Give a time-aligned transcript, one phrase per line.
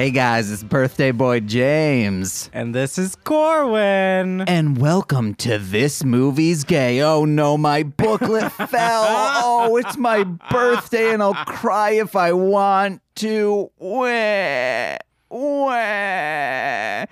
[0.00, 2.48] Hey guys, it's birthday boy James.
[2.54, 4.40] And this is Corwin.
[4.40, 7.02] And welcome to This Movie's Gay.
[7.02, 9.04] Oh no, my booklet fell.
[9.06, 13.70] Oh, it's my birthday and I'll cry if I want to.
[13.76, 14.96] Wah,
[15.28, 17.04] wah.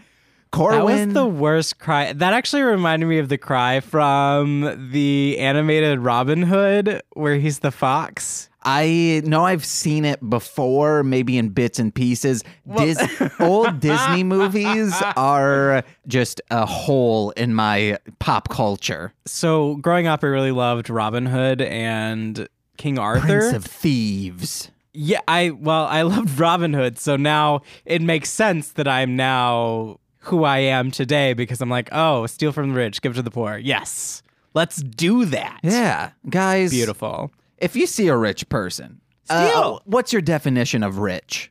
[0.50, 0.78] Corwin.
[0.78, 2.14] That was the worst cry.
[2.14, 7.70] That actually reminded me of the cry from the animated Robin Hood, where he's the
[7.70, 8.48] fox.
[8.62, 12.42] I know I've seen it before, maybe in bits and pieces.
[12.76, 13.00] Dis-
[13.40, 19.14] old Disney movies are just a hole in my pop culture.
[19.26, 23.26] So, growing up, I really loved Robin Hood and King Arthur.
[23.26, 24.70] Prince of Thieves.
[24.92, 30.00] yeah, I well, I loved Robin Hood, so now it makes sense that I'm now
[30.22, 33.30] who I am today because I'm like, oh, steal from the rich, give to the
[33.30, 33.56] poor.
[33.56, 34.22] Yes,
[34.54, 35.60] let's do that.
[35.62, 36.70] Yeah, guys.
[36.70, 37.30] beautiful.
[37.60, 39.82] If you see a rich person, uh, Steal.
[39.84, 41.51] what's your definition of rich?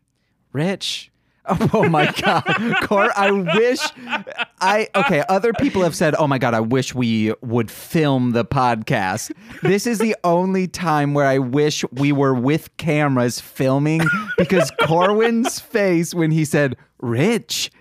[0.54, 1.12] Rich.
[1.50, 2.44] Oh, oh my god,
[2.84, 3.10] Cor!
[3.16, 3.80] I wish
[4.60, 5.24] I okay.
[5.30, 9.32] Other people have said, "Oh my god, I wish we would film the podcast."
[9.64, 14.02] This is the only time where I wish we were with cameras filming
[14.38, 17.72] because Corwin's face when he said "rich."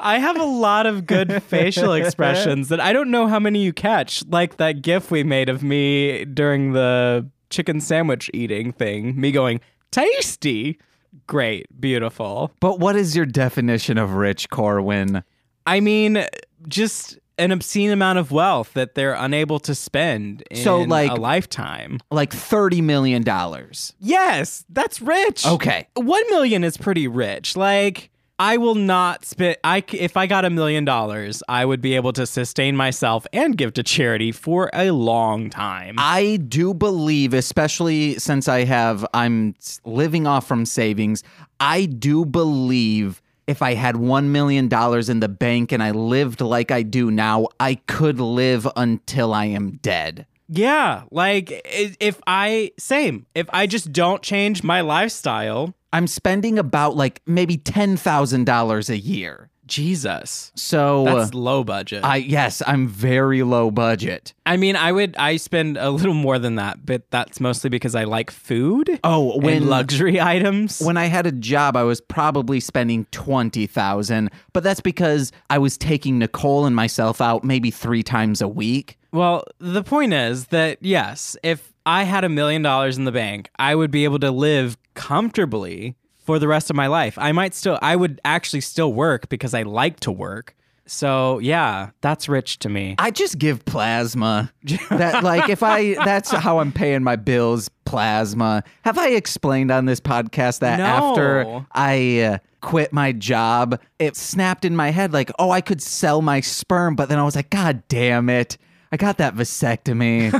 [0.00, 3.72] I have a lot of good facial expressions that I don't know how many you
[3.72, 9.32] catch, like that gif we made of me during the chicken sandwich eating thing, me
[9.32, 9.60] going,
[9.90, 10.78] tasty.
[11.26, 12.52] Great, beautiful.
[12.60, 15.22] But what is your definition of rich, Corwin?
[15.66, 16.24] I mean,
[16.68, 21.14] just an obscene amount of wealth that they're unable to spend in So, like- a
[21.14, 22.00] lifetime.
[22.10, 23.94] Like thirty million dollars.
[24.00, 25.46] Yes, that's rich.
[25.46, 25.86] Okay.
[25.94, 27.56] One million is pretty rich.
[27.56, 29.56] Like, I will not spend.
[29.64, 33.56] I if I got a million dollars, I would be able to sustain myself and
[33.56, 35.96] give to charity for a long time.
[35.98, 41.24] I do believe, especially since I have, I'm living off from savings.
[41.58, 46.70] I do believe if I had $1 million in the bank and I lived like
[46.70, 50.26] I do now, I could live until I am dead.
[50.48, 53.26] yeah, like if I same.
[53.34, 59.50] If I just don't change my lifestyle, I'm spending about like maybe $10,000 a year.
[59.66, 62.02] Jesus, So, that's low budget.
[62.02, 64.32] I, yes, I'm very low budget.
[64.46, 67.94] I mean, I would I spend a little more than that, but that's mostly because
[67.94, 68.98] I like food.
[69.04, 70.80] Oh, and when luxury items.
[70.80, 75.58] When I had a job, I was probably spending twenty thousand, but that's because I
[75.58, 78.98] was taking Nicole and myself out maybe three times a week.
[79.12, 83.50] Well, the point is that yes, if I had a million dollars in the bank,
[83.58, 87.16] I would be able to live comfortably for the rest of my life.
[87.18, 90.54] I might still I would actually still work because I like to work.
[90.90, 92.94] So, yeah, that's rich to me.
[92.98, 94.50] I just give plasma.
[94.90, 97.70] that like if I that's how I'm paying my bills.
[97.84, 98.64] Plasma.
[98.84, 100.84] Have I explained on this podcast that No.
[100.84, 105.80] after I uh, quit my job, it snapped in my head like, oh, I could
[105.80, 108.58] sell my sperm, but then I was like, God damn it.
[108.92, 110.32] I got that vasectomy.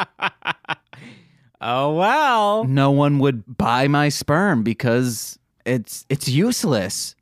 [1.68, 2.64] Oh, well.
[2.64, 7.16] no one would buy my sperm because it's it's useless.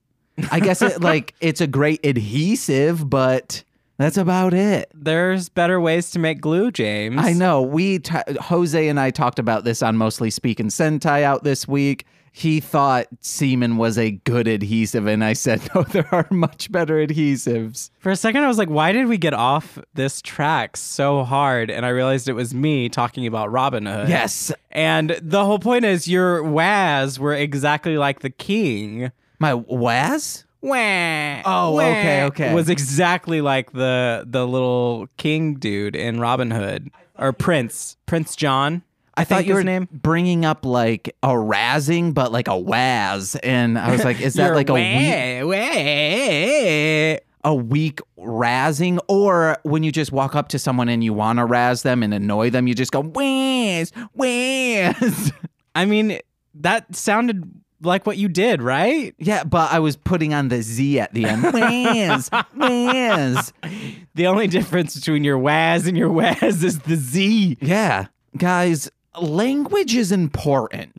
[0.50, 3.64] I guess it like it's a great adhesive, but
[3.96, 4.90] that's about it.
[4.92, 7.16] There's better ways to make glue, James.
[7.18, 7.62] I know.
[7.62, 12.04] We t- Jose and I talked about this on mostly speaking Sentai out this week.
[12.36, 15.84] He thought semen was a good adhesive, and I said no.
[15.84, 17.90] There are much better adhesives.
[18.00, 21.70] For a second, I was like, why did we get off this track so hard?
[21.70, 24.08] And I realized it was me talking about Robin Hood.
[24.08, 29.12] Yes, And the whole point is your Waz were exactly like the king.
[29.38, 30.44] my Waz.
[30.60, 32.52] Wah, Oh, wah, okay, okay.
[32.54, 38.82] Was exactly like the the little king dude in Robin Hood or Prince, Prince John.
[39.16, 39.88] I thought you were name.
[39.92, 44.54] bringing up like a razzing, but like a Waz, and I was like, is that
[44.54, 44.82] like a weak?
[47.44, 51.44] a weak razzing, or when you just walk up to someone and you want to
[51.44, 55.32] razz them and annoy them, you just go whiz, whiz.
[55.74, 56.18] I mean,
[56.54, 57.50] that sounded
[57.82, 59.14] like what you did, right?
[59.18, 61.42] yeah, but I was putting on the Z at the end.
[61.52, 63.52] Whiz, whiz.
[64.14, 67.58] The only difference between your Waz and your Waz is the Z.
[67.60, 68.06] Yeah,
[68.38, 68.90] guys,
[69.20, 70.92] language is important.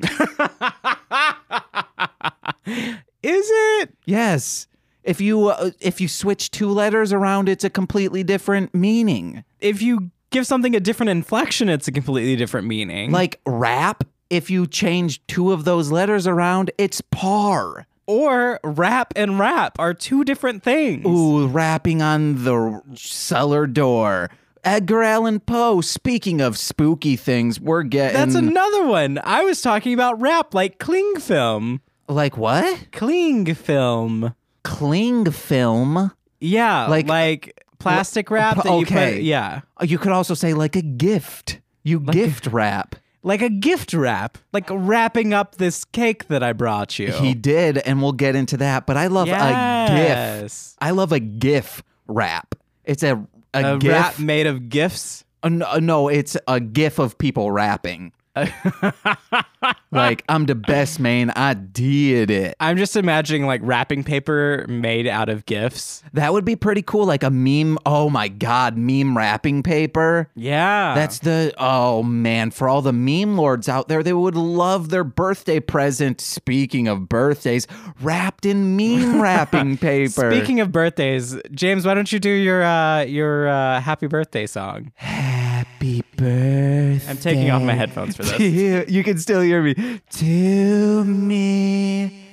[3.23, 3.89] Is it?
[4.05, 4.67] yes.
[5.03, 9.43] If you uh, if you switch two letters around, it's a completely different meaning.
[9.59, 13.11] If you give something a different inflection, it's a completely different meaning.
[13.11, 17.85] Like rap, if you change two of those letters around, it's par.
[18.07, 21.05] or rap and rap are two different things.
[21.05, 24.29] Ooh, rapping on the cellar door.
[24.65, 25.81] Edgar Allan Poe.
[25.81, 28.17] Speaking of spooky things, we're getting.
[28.17, 29.19] That's another one.
[29.23, 31.81] I was talking about rap like cling film.
[32.07, 32.91] Like what?
[32.91, 34.33] Cling film.
[34.63, 36.11] Cling film.
[36.39, 39.21] Yeah, Like- like plastic wrap that you put.
[39.21, 41.59] Yeah, You could also say like a gift.
[41.83, 42.95] You gift wrap.
[43.23, 47.11] like a gift wrap, like wrapping up this cake that I brought you.
[47.11, 48.85] He did, and we'll get into that.
[48.87, 50.75] But I love a GIF.
[50.79, 52.55] I love a GIF wrap.
[52.85, 53.91] It's a a, A GIF.
[53.91, 55.23] wrap made of gifs.
[55.43, 58.11] Uh, no, no, it's a GIF of people rapping.
[59.91, 61.31] like I'm the best man.
[61.31, 62.55] I did it.
[62.59, 66.03] I'm just imagining like wrapping paper made out of gifts.
[66.13, 67.05] That would be pretty cool.
[67.05, 67.77] Like a meme.
[67.85, 70.29] Oh my god, meme wrapping paper.
[70.35, 74.89] Yeah, That's the oh man, for all the meme lords out there, they would love
[74.89, 76.19] their birthday present.
[76.19, 77.67] Speaking of birthdays,
[78.01, 80.31] wrapped in meme wrapping paper.
[80.31, 84.91] Speaking of birthdays, James, why don't you do your uh, your uh, happy birthday song?
[85.75, 87.09] Happy birthday.
[87.09, 88.89] I'm taking off my headphones for this.
[88.89, 89.73] You can still hear me.
[90.09, 92.27] To me,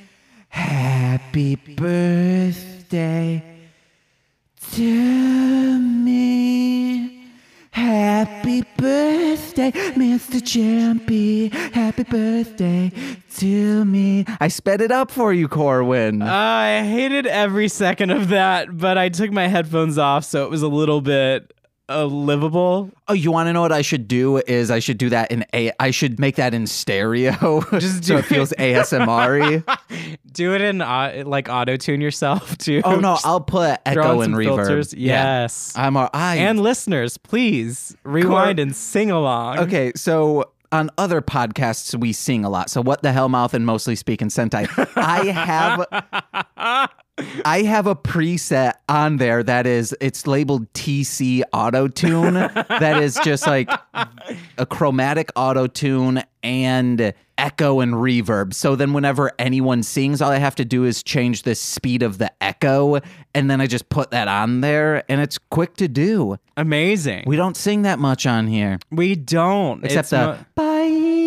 [0.48, 3.42] happy birthday.
[4.74, 7.26] To me,
[7.72, 10.40] happy birthday, Mr.
[10.40, 11.52] Champy.
[11.74, 12.92] Happy birthday
[13.38, 14.24] to me.
[14.40, 16.22] I sped it up for you, Corwin.
[16.22, 20.50] Uh, I hated every second of that, but I took my headphones off, so it
[20.50, 21.52] was a little bit
[21.94, 22.90] uh, livable.
[23.08, 24.38] Oh, you want to know what I should do?
[24.38, 25.70] Is I should do that in a.
[25.78, 29.64] I should make that in stereo, Just so do it feels ASMR.
[30.32, 32.80] Do it in uh, like auto tune yourself too.
[32.84, 34.44] Oh no, I'll put echo and reverb.
[34.56, 34.94] filters.
[34.94, 35.42] Yeah.
[35.42, 35.74] Yes.
[35.76, 35.94] I'm.
[35.96, 39.58] a- I and listeners, please rewind and sing along.
[39.58, 39.92] okay.
[39.94, 42.70] So on other podcasts, we sing a lot.
[42.70, 44.66] So what the hell, mouth and mostly speak in Sentai.
[44.96, 46.90] I have.
[47.44, 53.18] I have a preset on there that is it's labeled TC Auto Tune that is
[53.22, 53.70] just like
[54.58, 58.54] a chromatic auto tune and echo and reverb.
[58.54, 62.18] So then whenever anyone sings, all I have to do is change the speed of
[62.18, 63.00] the echo
[63.34, 66.36] and then I just put that on there and it's quick to do.
[66.56, 67.24] Amazing.
[67.26, 68.78] We don't sing that much on here.
[68.90, 69.84] We don't.
[69.84, 71.21] Except It's the mo- bye.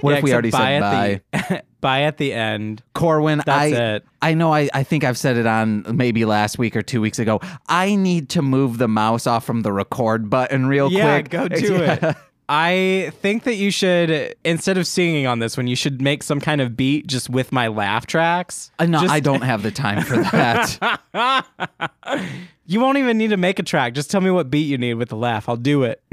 [0.00, 1.20] What Yeah, if we already said bye?
[1.32, 2.82] At the, bye at the end.
[2.94, 4.04] Corwin, That's I it.
[4.22, 7.18] I know I, I think I've said it on maybe last week or two weeks
[7.18, 7.40] ago.
[7.68, 11.30] I need to move the mouse off from the record button real Yeah, quick.
[11.30, 12.10] go do Yeah.
[12.10, 12.16] it.
[12.52, 16.40] I think that you should, instead of singing on this one, you should make some
[16.40, 18.72] kind of beat just with my laugh tracks.
[18.80, 20.98] Uh, no, Just- I don't have the time for that.
[22.70, 23.94] You won't even need to make a track.
[23.94, 25.48] Just tell me what beat you need with the laugh.
[25.48, 26.02] I'll do it.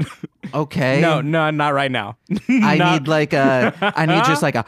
[0.54, 0.98] Okay.
[1.02, 2.16] no, no, not right now.
[2.48, 4.64] I Not- need like a I need just like a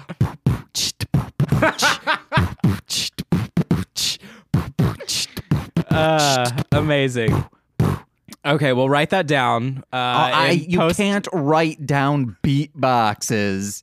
[5.90, 7.44] uh, amazing.
[8.44, 9.84] Okay, well, write that down.
[9.92, 13.82] Uh, I and you post- can't write down beatboxes.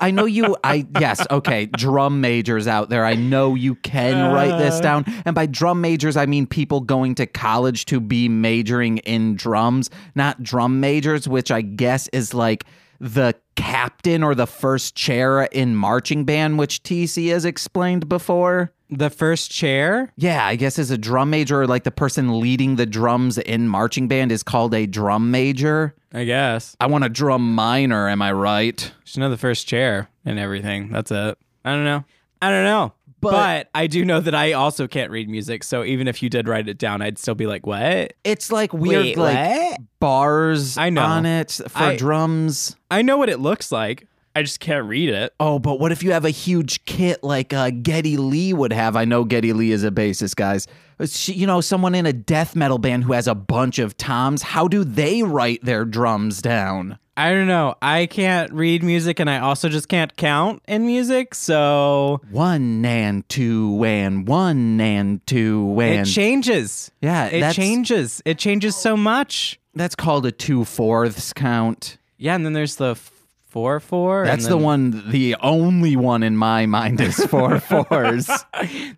[0.00, 3.04] I know you I yes, okay, drum majors out there.
[3.04, 4.82] I know you can write this Uh.
[4.82, 5.04] down.
[5.24, 9.90] And by drum majors I mean people going to college to be majoring in drums,
[10.14, 12.64] not drum majors, which I guess is like
[13.00, 18.72] the captain or the first chair in marching band, which TC has explained before.
[18.90, 20.12] The first chair?
[20.16, 24.08] Yeah, I guess as a drum major, like the person leading the drums in marching
[24.08, 25.94] band is called a drum major.
[26.12, 26.76] I guess.
[26.80, 28.92] I want a drum minor, am I right?
[29.04, 30.90] Just know the first chair and everything.
[30.90, 31.38] That's it.
[31.64, 32.04] I don't know.
[32.42, 32.94] I don't know.
[33.20, 35.62] But- But, I do know that I also can't read music.
[35.64, 38.14] So even if you did write it down, I'd still be like, what?
[38.24, 39.36] It's like weird Wait, like
[39.70, 39.80] what?
[39.98, 41.02] bars I know.
[41.02, 42.76] on it for I- drums.
[42.90, 44.06] I know what it looks like.
[44.34, 45.34] I just can't read it.
[45.40, 48.94] Oh, but what if you have a huge kit like uh, Geddy Lee would have?
[48.96, 50.68] I know Geddy Lee is a bassist, guys.
[51.06, 54.42] She, you know, someone in a death metal band who has a bunch of toms.
[54.42, 56.98] How do they write their drums down?
[57.16, 57.74] I don't know.
[57.82, 61.34] I can't read music and I also just can't count in music.
[61.34, 66.90] So One and two and one and two and it changes.
[67.02, 68.22] yeah, It that's, changes.
[68.24, 69.60] It changes so much.
[69.74, 71.98] That's called a two fourths count.
[72.16, 72.34] Yeah.
[72.36, 73.10] And then there's the f-
[73.50, 74.24] four, four.
[74.24, 75.10] That's the one.
[75.10, 78.30] The only one in my mind is four fours.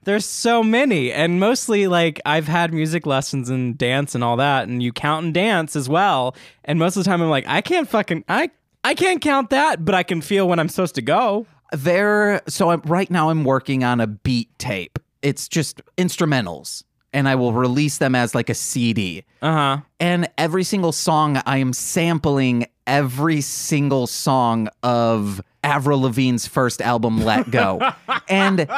[0.05, 4.69] There's so many, and mostly like I've had music lessons and dance and all that,
[4.69, 6.37] and you count and dance as well.
[6.65, 8.51] And most of the time, I'm like, I can't fucking I
[8.85, 11.47] I can't count that, but I can feel when I'm supposed to go.
[11.73, 12.43] There.
[12.49, 14.99] So I'm, right now I'm working on a beat tape.
[15.23, 16.83] It's just instrumentals,
[17.13, 19.25] and I will release them as like a CD.
[19.41, 19.81] Uh huh.
[19.99, 27.25] And every single song, I am sampling every single song of Avril Lavigne's first album,
[27.25, 27.81] Let Go.
[28.29, 28.69] and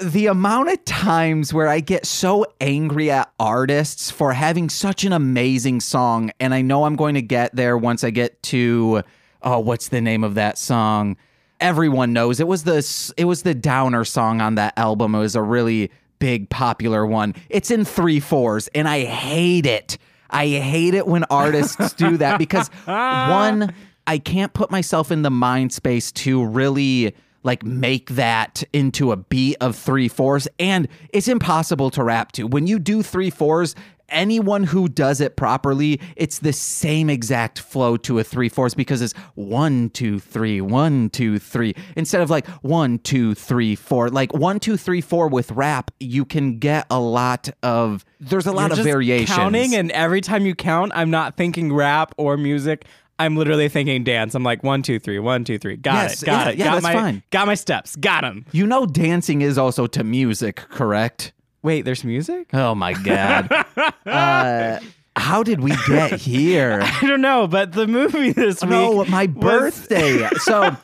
[0.00, 5.12] the amount of times where I get so angry at artists for having such an
[5.12, 9.02] amazing song, and I know I'm going to get there once I get to,
[9.42, 11.16] oh, what's the name of that song?
[11.60, 12.40] everyone knows.
[12.40, 15.14] It was the it was the downer song on that album.
[15.14, 17.34] It was a really big popular one.
[17.48, 19.98] It's in three fours, and I hate it.
[20.30, 23.74] I hate it when artists do that because one,
[24.06, 29.16] I can't put myself in the mind space to really like make that into a
[29.16, 32.46] beat of three fours, and it's impossible to rap to.
[32.46, 33.74] When you do three fours,
[34.08, 39.02] anyone who does it properly, it's the same exact flow to a three fours because
[39.02, 41.74] it's one, two, three, one, two, three.
[41.96, 44.08] Instead of like one, two, three, four.
[44.08, 48.52] Like one, two, three, four with rap, you can get a lot of there's a
[48.52, 49.36] lot You're of just variations.
[49.36, 52.84] Counting, and every time you count, I'm not thinking rap or music.
[53.20, 54.34] I'm literally thinking dance.
[54.36, 55.76] I'm like one, two, three, one, two, three.
[55.76, 56.26] Got Yes, it.
[56.26, 56.58] Got yeah, it.
[56.58, 57.22] yeah, got that's my fine.
[57.30, 57.96] got my steps.
[57.96, 58.46] Got them.
[58.52, 61.32] you know dancing is also to music, correct?
[61.62, 62.48] Wait, there's music?
[62.52, 63.50] Oh my god.
[64.06, 64.78] uh,
[65.16, 66.80] how did we get here?
[67.02, 68.70] I don't know, but the movie this week.
[68.70, 70.28] No, my was- birthday.
[70.38, 70.76] So,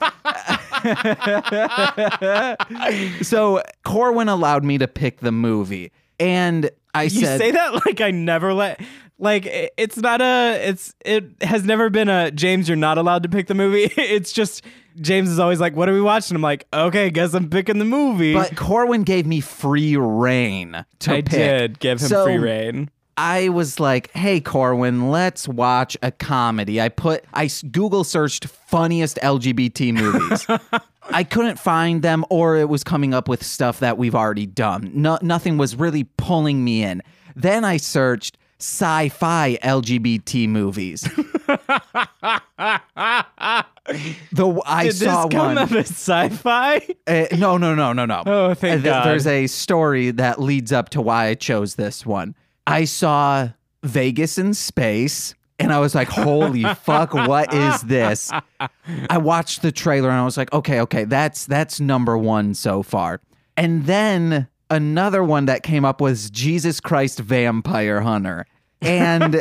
[3.22, 7.20] so Corwin allowed me to pick the movie, and I said.
[7.20, 8.80] You said, say that like I never let.
[9.18, 10.58] Like it's not a.
[10.68, 12.68] It's it has never been a James.
[12.68, 13.92] You're not allowed to pick the movie.
[13.96, 14.64] It's just
[15.00, 17.84] James is always like, "What are we watching?" I'm like, "Okay, guess I'm picking the
[17.84, 21.30] movie." but Corwin gave me free reign to I pick.
[21.30, 22.90] did give him So, free reign.
[23.16, 29.18] I was like, "Hey, Corwin, let's watch a comedy." I put, I Google searched funniest
[29.22, 30.46] LGBT movies.
[31.10, 34.90] I couldn't find them, or it was coming up with stuff that we've already done.
[34.92, 37.02] No, nothing was really pulling me in.
[37.36, 41.02] Then I searched sci-fi LGBT movies.
[44.32, 45.58] the I Did saw this come one.
[45.58, 46.80] up as sci-fi?
[47.06, 48.22] Uh, no, no, no, no, no.
[48.26, 49.06] Oh, thank Uh, th- God.
[49.06, 52.34] There's a story that leads up to why I chose this one.
[52.66, 53.48] I saw
[53.82, 55.34] Vegas in space.
[55.60, 58.32] And I was like, holy fuck, what is this?
[59.08, 62.82] I watched the trailer and I was like, okay, okay, that's that's number one so
[62.82, 63.20] far.
[63.56, 68.46] And then another one that came up was Jesus Christ Vampire Hunter.
[68.82, 69.40] And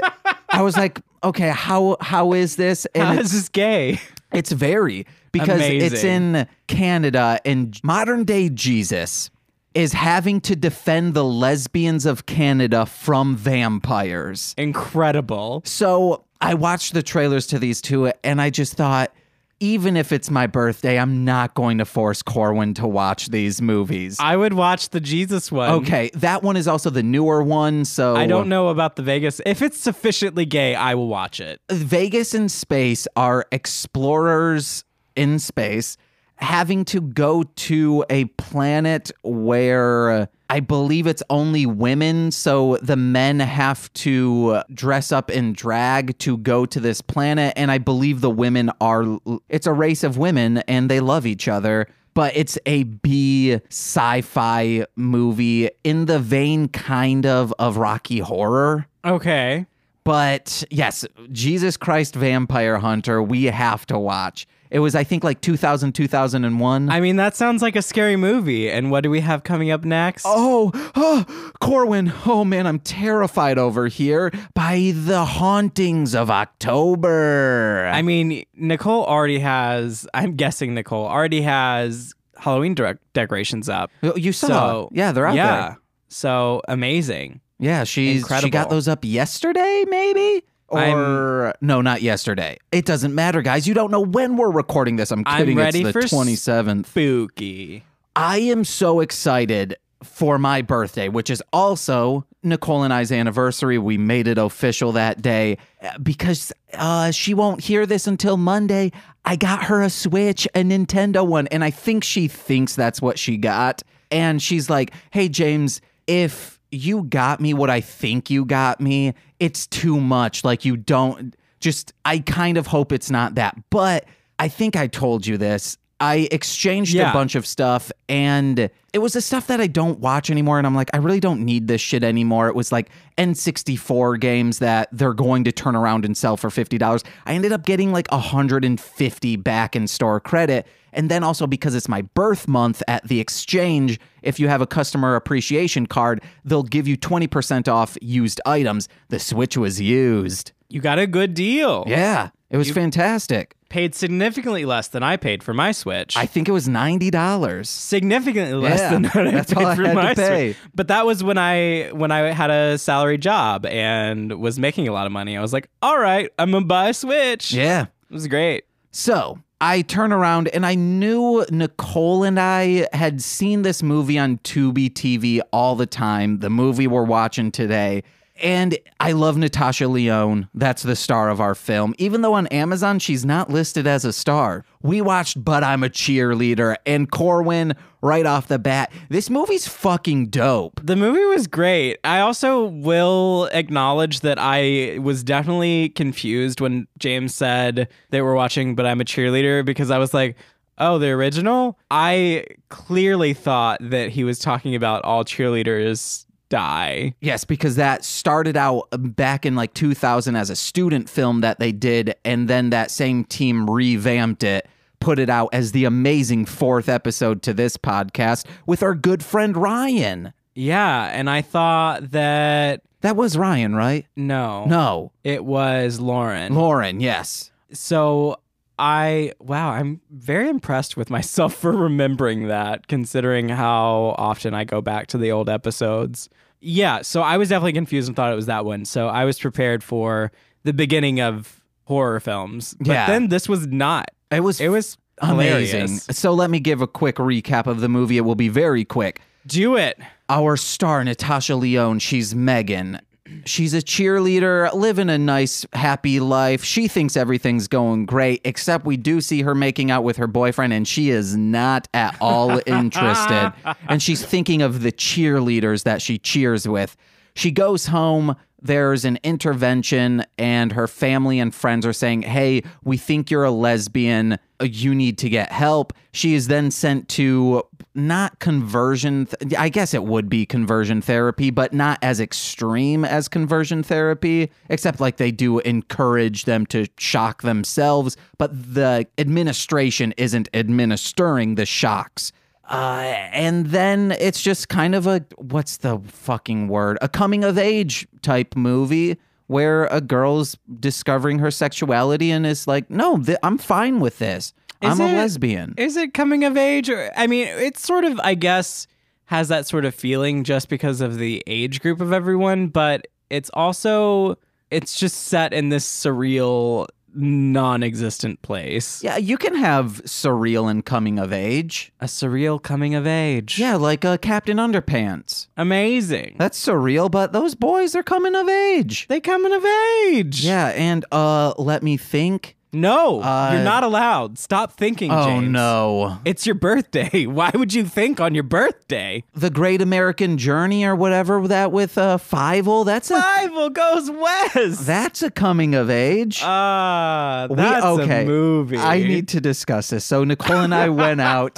[0.49, 2.85] I was like, okay, how how is this?
[2.95, 3.99] And How is this gay?
[4.33, 9.29] it's very because it's in Canada and modern day Jesus
[9.73, 14.53] is having to defend the lesbians of Canada from vampires.
[14.57, 15.63] Incredible.
[15.65, 19.11] So I watched the trailers to these two and I just thought,
[19.59, 24.17] even if it's my birthday, I'm not going to force Corwin to watch these movies.
[24.19, 25.69] I would watch the Jesus one.
[25.71, 27.85] okay, that one is also the newer one.
[27.85, 29.41] So I don't know about the Vegas.
[29.45, 31.61] If it's sufficiently gay, I will watch it.
[31.71, 34.83] Vegas and space are explorers
[35.15, 35.97] in space
[36.37, 43.39] having to go to a planet where I believe it's only women, so the men
[43.39, 47.53] have to dress up in drag to go to this planet.
[47.55, 49.17] And I believe the women are,
[49.49, 51.87] it's a race of women and they love each other.
[52.13, 58.85] But it's a B sci fi movie in the vein kind of of Rocky Horror.
[59.03, 59.65] Okay.
[60.03, 64.45] But yes, Jesus Christ Vampire Hunter, we have to watch.
[64.73, 66.89] It was, I think, like 2000, 2001.
[66.89, 68.71] I mean, that sounds like a scary movie.
[68.71, 70.23] And what do we have coming up next?
[70.25, 72.11] oh, oh, Corwin.
[72.25, 77.87] Oh, man, I'm terrified over here by the hauntings of October.
[77.93, 82.75] I mean, Nicole already has, I'm guessing Nicole already has Halloween
[83.13, 83.91] decorations up.
[84.15, 84.47] you saw.
[84.47, 85.61] So, yeah, they're out yeah.
[85.61, 85.77] there.
[86.09, 87.41] So amazing.
[87.59, 88.49] Yeah, she's she Incredible.
[88.49, 90.43] got those up yesterday, maybe?
[90.71, 92.57] I'm- Or no, not yesterday.
[92.71, 93.67] It doesn't matter, guys.
[93.67, 95.11] You don't know when we're recording this.
[95.11, 95.57] I'm I'm kidding.
[95.57, 96.85] ready it's the for 27th.
[96.87, 97.83] Spooky.
[98.15, 103.77] I am so excited for my birthday, which is also Nicole and I's anniversary.
[103.77, 108.91] We made it official that day uh, because uh, she won't hear this until Monday.
[109.25, 113.17] I got her a Switch, a Nintendo one, and I think she thinks that's what
[113.17, 113.81] she got.
[114.11, 119.13] And she's like, hey, James, if you got me what I think you got me,
[119.39, 120.43] it's too much.
[120.43, 123.55] Like, you don't just, I kind of hope it's not that.
[123.69, 124.05] But
[124.39, 125.77] I think I told you this.
[125.99, 130.29] I exchanged a bunch of stuff and it was the stuff that I don't watch
[130.29, 130.57] anymore.
[130.57, 132.47] And I'm like, I really don't need this shit anymore.
[132.47, 137.03] It was like N64 games that they're going to turn around and sell for $50.
[137.25, 140.67] I ended up getting like 150 back in store credit.
[140.91, 144.67] And then also because it's my birth month at the exchange, if you have a
[144.67, 148.89] customer appreciation card, they'll give you 20% off used items.
[149.09, 150.51] The Switch was used.
[150.69, 151.83] You got a good deal.
[151.87, 153.55] Yeah, it was fantastic.
[153.69, 156.15] Paid significantly less than I paid for my Switch.
[156.15, 157.65] I think it was $90.
[157.65, 160.53] significantly less Yeah, than what I that's paid all I for had to my pay.
[160.53, 160.57] Switch.
[160.75, 164.93] But that was when I when I had a salary job and was making a
[164.93, 165.35] lot of money.
[165.35, 167.51] I was like, all right, I'm gonna buy a Switch.
[167.51, 167.87] Yeah.
[168.09, 168.65] It was great.
[168.91, 174.37] So I turn around and I knew Nicole and I had seen this movie on
[174.39, 178.03] Tubi TV all the time, the movie we're watching today.
[178.43, 180.49] And I love Natasha Lyonne.
[180.53, 181.95] That's the star of our film.
[181.97, 184.65] Even though on Amazon she's not listed as a star.
[184.81, 188.91] We watched But I'm a Cheerleader and Corwin right off the bat.
[189.07, 190.81] This movie's fucking dope.
[190.83, 191.99] The movie was great.
[192.03, 198.75] I also will acknowledge that I was definitely confused when James said they were watching
[198.75, 200.35] But I'm a Cheerleader because I was like,
[200.79, 201.79] oh, the original?
[201.89, 207.15] I clearly thought that he was talking about all cheerleaders die.
[207.19, 211.71] Yes, because that started out back in like 2000 as a student film that they
[211.71, 214.67] did, and then that same team revamped it,
[214.99, 219.57] put it out as the amazing fourth episode to this podcast with our good friend
[219.57, 220.31] Ryan.
[220.53, 224.05] Yeah, and I thought that That was Ryan, right?
[224.15, 226.53] no, No, it was Lauren.
[226.53, 227.51] Lauren, yes.
[227.71, 228.37] So
[228.77, 234.81] I wow, I'm very impressed with myself for remembering that, considering how often I go
[234.81, 236.29] back to the old episodes.
[236.63, 238.85] Yeah, so I was definitely confused and thought it was that one.
[238.85, 240.31] So I was prepared for
[240.63, 242.73] the beginning of horror films.
[242.79, 243.07] But Yeah.
[243.07, 244.09] then this was not.
[244.31, 245.79] It was It was amazing.
[245.81, 246.05] hilarious.
[246.11, 248.17] So let me give a quick recap of the movie.
[248.17, 249.21] It will be very quick.
[249.45, 249.99] Do it.
[250.29, 252.99] our star Natasha Lyonne, she's Megan.
[253.45, 256.63] She's a cheerleader, living a nice, happy life.
[256.63, 260.73] She thinks everything's going great, except we do see her making out with her boyfriend,
[260.73, 263.53] and she is not at all interested.
[263.87, 266.97] And she's thinking of the cheerleaders that she cheers with.
[267.35, 268.35] She goes home.
[268.63, 273.51] There's an intervention, and her family and friends are saying, Hey, we think you're a
[273.51, 274.39] lesbian.
[274.59, 275.91] Uh, You need to get help.
[276.13, 281.51] She is then sent to not conversion, th- I guess it would be conversion therapy,
[281.51, 287.41] but not as extreme as conversion therapy, except like they do encourage them to shock
[287.43, 292.31] themselves, but the administration isn't administering the shocks.
[292.69, 296.97] Uh, and then it's just kind of a what's the fucking word?
[297.01, 302.89] A coming of age type movie where a girl's discovering her sexuality and is like,
[302.89, 304.53] no, th- I'm fine with this.
[304.81, 305.73] Is I'm a lesbian.
[305.77, 306.89] Is it coming of age?
[306.89, 308.87] Or I mean, it's sort of, I guess,
[309.25, 313.49] has that sort of feeling just because of the age group of everyone, but it's
[313.53, 314.37] also
[314.71, 319.03] it's just set in this surreal, non-existent place.
[319.03, 321.91] yeah, you can have surreal and coming of age.
[321.99, 323.59] A surreal coming of age.
[323.59, 325.47] Yeah, like uh, Captain Underpants.
[325.57, 326.35] Amazing.
[326.37, 329.07] That's surreal, but those boys are coming of age.
[329.07, 329.65] They coming of
[330.07, 330.45] age.
[330.45, 332.55] Yeah, and uh, let me think.
[332.73, 334.37] No, Uh, you're not allowed.
[334.39, 335.49] Stop thinking, Oh James.
[335.49, 336.17] no.
[336.25, 337.25] It's your birthday.
[337.27, 339.23] Why would you think on your birthday?
[339.35, 344.85] The Great American Journey or whatever that with uh Fievel, that's a Fievel goes west.
[344.87, 346.41] that's a coming of age.
[346.43, 348.23] Ah, We- that's okay.
[348.23, 348.77] a movie.
[348.77, 350.03] I need to discuss this.
[350.03, 351.57] So Nicole and I went out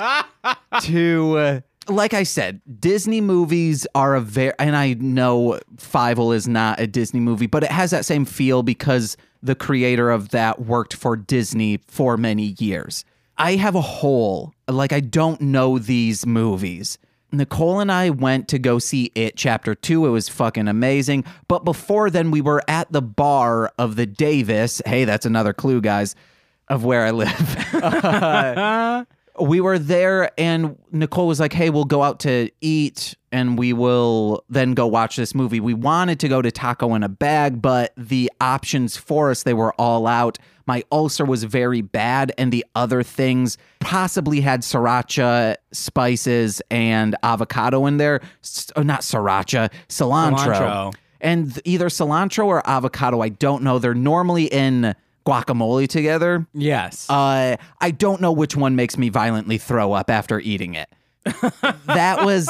[0.82, 6.48] to uh, like I said, Disney movies are a very and I know Fievel is
[6.48, 10.62] not a Disney movie, but it has that same feel because the creator of that
[10.62, 13.06] worked for Disney for many years.
[13.38, 14.54] I have a hole.
[14.68, 16.98] Like I don't know these movies.
[17.32, 20.06] Nicole and I went to go see it chapter 2.
[20.06, 21.26] It was fucking amazing.
[21.48, 24.82] But before then we were at the bar of the Davis.
[24.86, 26.16] Hey, that's another clue guys
[26.70, 27.66] of where I live.
[27.76, 29.06] Uh,
[29.40, 33.74] we were there and Nicole was like, "Hey, we'll go out to eat and we
[33.74, 37.62] will then go watch this movie." We wanted to go to Taco in a Bag,
[37.62, 40.38] but the options for us they were all out.
[40.68, 47.86] My ulcer was very bad and the other things possibly had sriracha spices and avocado
[47.86, 48.22] in there.
[48.44, 50.38] S- oh, not sriracha, cilantro.
[50.38, 50.94] Cilantro.
[51.22, 53.80] And th- either cilantro or avocado, I don't know.
[53.80, 54.96] They're normally in
[55.26, 56.46] guacamole together.
[56.54, 57.10] Yes.
[57.10, 60.90] Uh, I don't know which one makes me violently throw up after eating it.
[61.88, 62.46] that was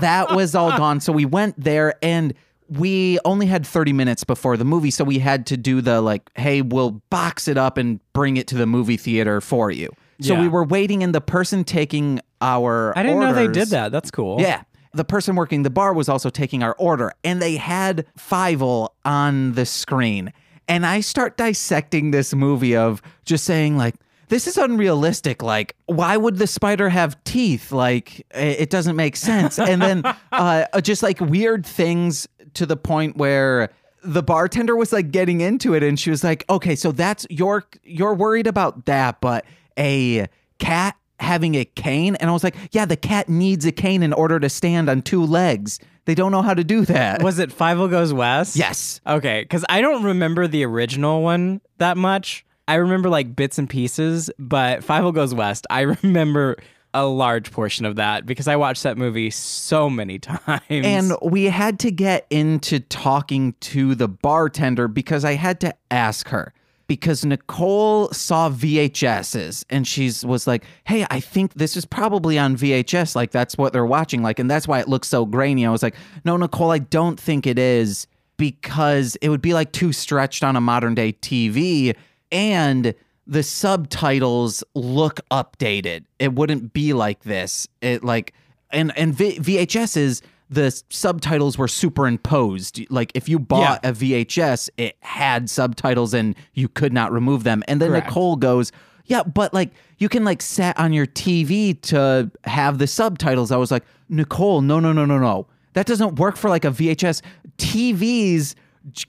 [0.00, 1.00] that was all gone.
[1.00, 2.32] So we went there and
[2.68, 6.30] we only had 30 minutes before the movie, so we had to do the like,
[6.34, 9.90] hey, we'll box it up and bring it to the movie theater for you.
[10.22, 10.40] So Yeah.
[10.40, 13.92] we were waiting and the person taking our I didn't know they did that.
[13.92, 14.40] That's cool.
[14.40, 14.62] yeah.
[14.94, 19.52] The person working the bar was also taking our order, and they had Fievel on
[19.54, 20.32] the screen.
[20.68, 23.94] And I start dissecting this movie of just saying, like,
[24.28, 25.42] this is unrealistic.
[25.42, 27.72] Like, why would the spider have teeth?
[27.72, 29.58] Like, it doesn't make sense.
[29.58, 33.70] And then uh, just like weird things to the point where
[34.02, 37.64] the bartender was like getting into it and she was like, okay, so that's you're
[37.82, 39.44] you're worried about that, but
[39.78, 40.26] a
[40.58, 44.12] cat having a cane and i was like yeah the cat needs a cane in
[44.12, 47.52] order to stand on two legs they don't know how to do that Was it
[47.52, 48.56] Five Goes West?
[48.56, 52.44] yes Okay, because I don't remember the original one that much.
[52.66, 56.56] I remember like bits and pieces, but Fievel Goes West, I remember
[56.94, 60.62] a large portion of that because I watched that movie so many times.
[60.70, 66.28] And we had to get into talking to the bartender because I had to ask
[66.28, 66.53] her.
[66.86, 72.56] Because Nicole saw VHSs and she's was like, "Hey, I think this is probably on
[72.56, 73.16] VHS.
[73.16, 74.22] Like that's what they're watching.
[74.22, 77.18] Like, and that's why it looks so grainy." I was like, "No, Nicole, I don't
[77.18, 81.96] think it is because it would be like too stretched on a modern day TV,
[82.30, 82.94] and
[83.26, 86.04] the subtitles look updated.
[86.18, 87.66] It wouldn't be like this.
[87.80, 88.34] It like
[88.70, 90.22] and and v- VHSs
[90.54, 92.80] the subtitles were superimposed.
[92.90, 97.62] Like if you bought a VHS, it had subtitles and you could not remove them.
[97.68, 98.06] And then Correct.
[98.08, 98.72] Nicole goes,
[99.06, 103.56] "Yeah, but like you can like set on your TV to have the subtitles." I
[103.56, 105.46] was like, "Nicole, no, no, no, no, no.
[105.74, 107.20] That doesn't work for like a VHS.
[107.58, 108.54] TVs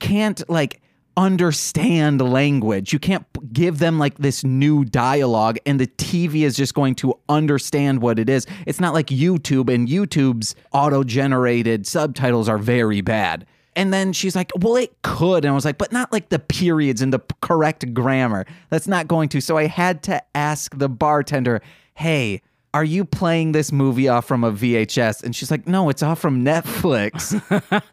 [0.00, 0.80] can't like
[1.16, 2.92] understand language.
[2.92, 7.18] You can't give them like this new dialogue and the TV is just going to
[7.28, 8.46] understand what it is.
[8.66, 13.46] It's not like YouTube and YouTube's auto-generated subtitles are very bad.
[13.74, 16.38] And then she's like, "Well, it could." And I was like, "But not like the
[16.38, 18.46] periods and the correct grammar.
[18.70, 21.60] That's not going to." So I had to ask the bartender,
[21.92, 22.40] "Hey,
[22.72, 26.18] are you playing this movie off from a VHS?" And she's like, "No, it's off
[26.18, 27.38] from Netflix."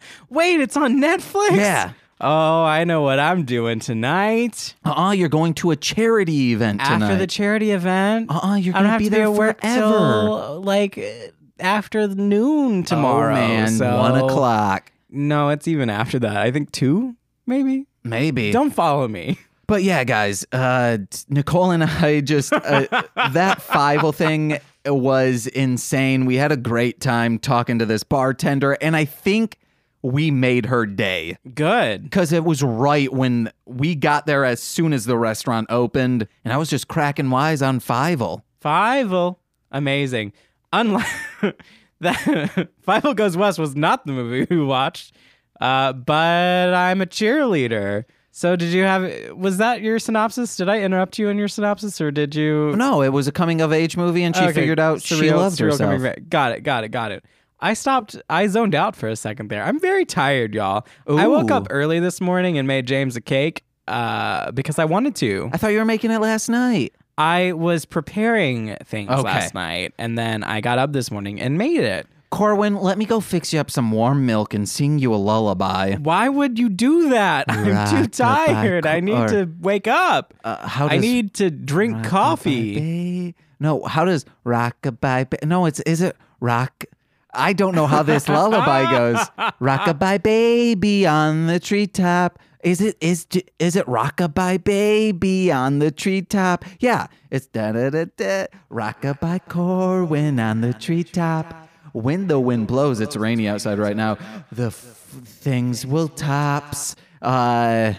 [0.30, 1.58] Wait, it's on Netflix?
[1.58, 1.92] Yeah.
[2.26, 4.76] Oh, I know what I'm doing tonight.
[4.86, 7.04] Uh-uh, you're going to a charity event tonight.
[7.04, 8.32] After the charity event.
[8.32, 9.58] Uh-uh, you're gonna be there be forever.
[9.62, 13.36] till like uh, after noon tomorrow.
[13.36, 14.92] Oh, man, so- one o'clock.
[15.10, 16.38] No, it's even after that.
[16.38, 17.88] I think two, maybe.
[18.06, 18.52] Maybe.
[18.52, 19.38] Don't follow me.
[19.68, 20.98] But yeah, guys, uh,
[21.30, 22.60] Nicole and I just, uh,
[23.32, 26.26] that Fievel thing was insane.
[26.26, 29.58] We had a great time talking to this bartender, and I think
[30.04, 32.04] we made her day Good.
[32.04, 36.54] because it was right when we got there as soon as the restaurant opened, and
[36.54, 38.42] I was just cracking wise on Fievel.
[38.63, 39.38] Fievel.
[39.72, 40.34] Amazing.
[40.74, 41.08] Unlike
[42.02, 42.18] that
[42.88, 45.16] Fievel Goes West was not the movie we watched.
[45.62, 48.04] Uh, but I'm a cheerleader.
[48.32, 50.56] So did you have was that your synopsis?
[50.56, 53.62] Did I interrupt you in your synopsis or did you No, it was a coming
[53.62, 56.16] of age movie, and she Okay, figured out she surreal- loved surreal herself.
[56.30, 57.24] Got it, got it, got it.
[57.63, 59.63] I stopped I zoned out for a second there.
[59.63, 60.86] I'm very tired, y'all.
[61.08, 65.15] I woke up early this morning and made James a cake uh because I wanted
[65.17, 65.49] to.
[65.54, 66.93] I thought you were making it last night.
[67.17, 69.21] I was preparing things Okay.
[69.21, 72.06] last night and then I got up this morning and made it.
[72.32, 75.95] Corwin, let me go fix you up some warm milk and sing you a lullaby.
[75.97, 77.45] Why would you do that?
[77.47, 78.86] I'm too tired.
[78.88, 80.34] I need to wake up.
[80.43, 83.36] Uh, how I need to drink coffee.
[83.60, 85.30] No, how does rockabye?
[85.30, 86.86] Ba- no, it's is it rock?
[87.34, 89.17] I don't know how this lullaby goes.
[89.62, 92.39] Rockabye baby on the treetop.
[92.63, 93.28] Is it is
[93.60, 96.63] is it rockabye baby on the treetop?
[96.80, 98.46] Yeah, it's da da da da.
[98.72, 101.54] Rockabye Corwin on the treetop.
[101.91, 104.17] When the wind blows, it's rainy outside right now.
[104.52, 106.96] The f- things will tops.
[107.22, 107.93] Uh,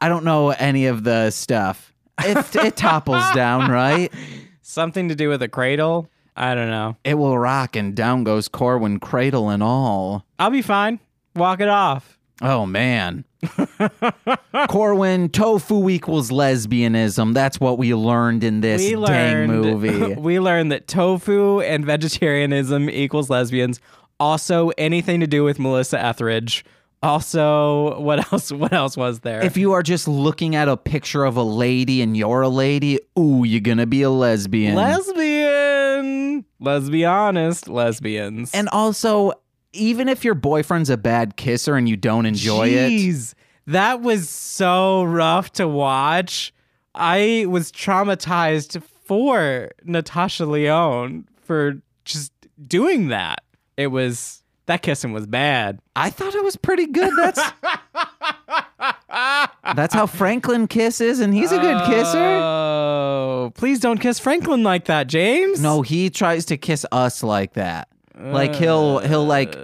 [0.00, 1.94] I don't know any of the stuff.
[2.20, 4.12] It it topples down, right?
[4.62, 6.10] Something to do with a cradle?
[6.40, 6.96] I don't know.
[7.04, 10.24] It will rock and down goes Corwin, cradle and all.
[10.38, 10.98] I'll be fine.
[11.36, 12.18] Walk it off.
[12.40, 13.26] Oh man.
[14.68, 17.34] Corwin, tofu equals lesbianism.
[17.34, 20.14] That's what we learned in this we dang learned movie.
[20.18, 23.78] we learned that tofu and vegetarianism equals lesbians.
[24.18, 26.64] Also, anything to do with Melissa Etheridge.
[27.02, 28.52] Also, what else?
[28.52, 29.42] What else was there?
[29.42, 32.98] if you are just looking at a picture of a lady and you're a lady,
[33.18, 34.74] ooh, you're gonna be a lesbian.
[34.74, 35.16] lesbian,
[36.60, 38.52] let's be honest, lesbians.
[38.54, 39.32] and also,
[39.72, 43.34] even if your boyfriend's a bad kisser and you don't enjoy it,
[43.66, 46.52] that was so rough to watch.
[46.94, 52.32] I was traumatized for Natasha Lyonne for just
[52.66, 53.44] doing that.
[53.76, 55.80] It was that kissing was bad.
[55.96, 57.12] I thought it was pretty good.
[57.16, 57.40] That's
[59.74, 62.18] that's how Franklin kisses, and he's a good kisser.
[62.18, 65.60] Oh, please don't kiss Franklin like that, James.
[65.60, 67.88] No, he tries to kiss us like that.
[68.16, 69.56] Like he'll he'll like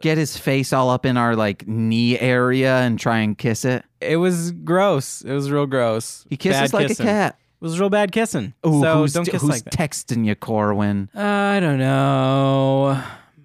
[0.00, 3.84] get his face all up in our like knee area and try and kiss it.
[4.00, 5.22] it was gross.
[5.22, 6.24] It was real gross.
[6.30, 7.06] He kisses Bad like kissing.
[7.06, 7.38] a cat.
[7.60, 8.52] It was real bad kissing.
[8.66, 9.72] Ooh, so who's, don't kiss who's like that.
[9.72, 11.08] texting you, Corwin?
[11.16, 13.02] Uh, I don't know.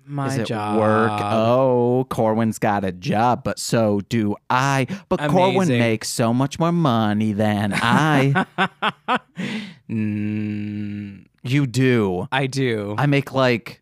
[0.09, 0.79] My job.
[0.79, 1.11] work?
[1.21, 4.87] Oh, Corwin's got a job, but so do I.
[5.07, 8.45] But Corwin makes so much more money than I.
[9.89, 12.27] Mm, you do.
[12.31, 12.93] I do.
[12.97, 13.79] I make like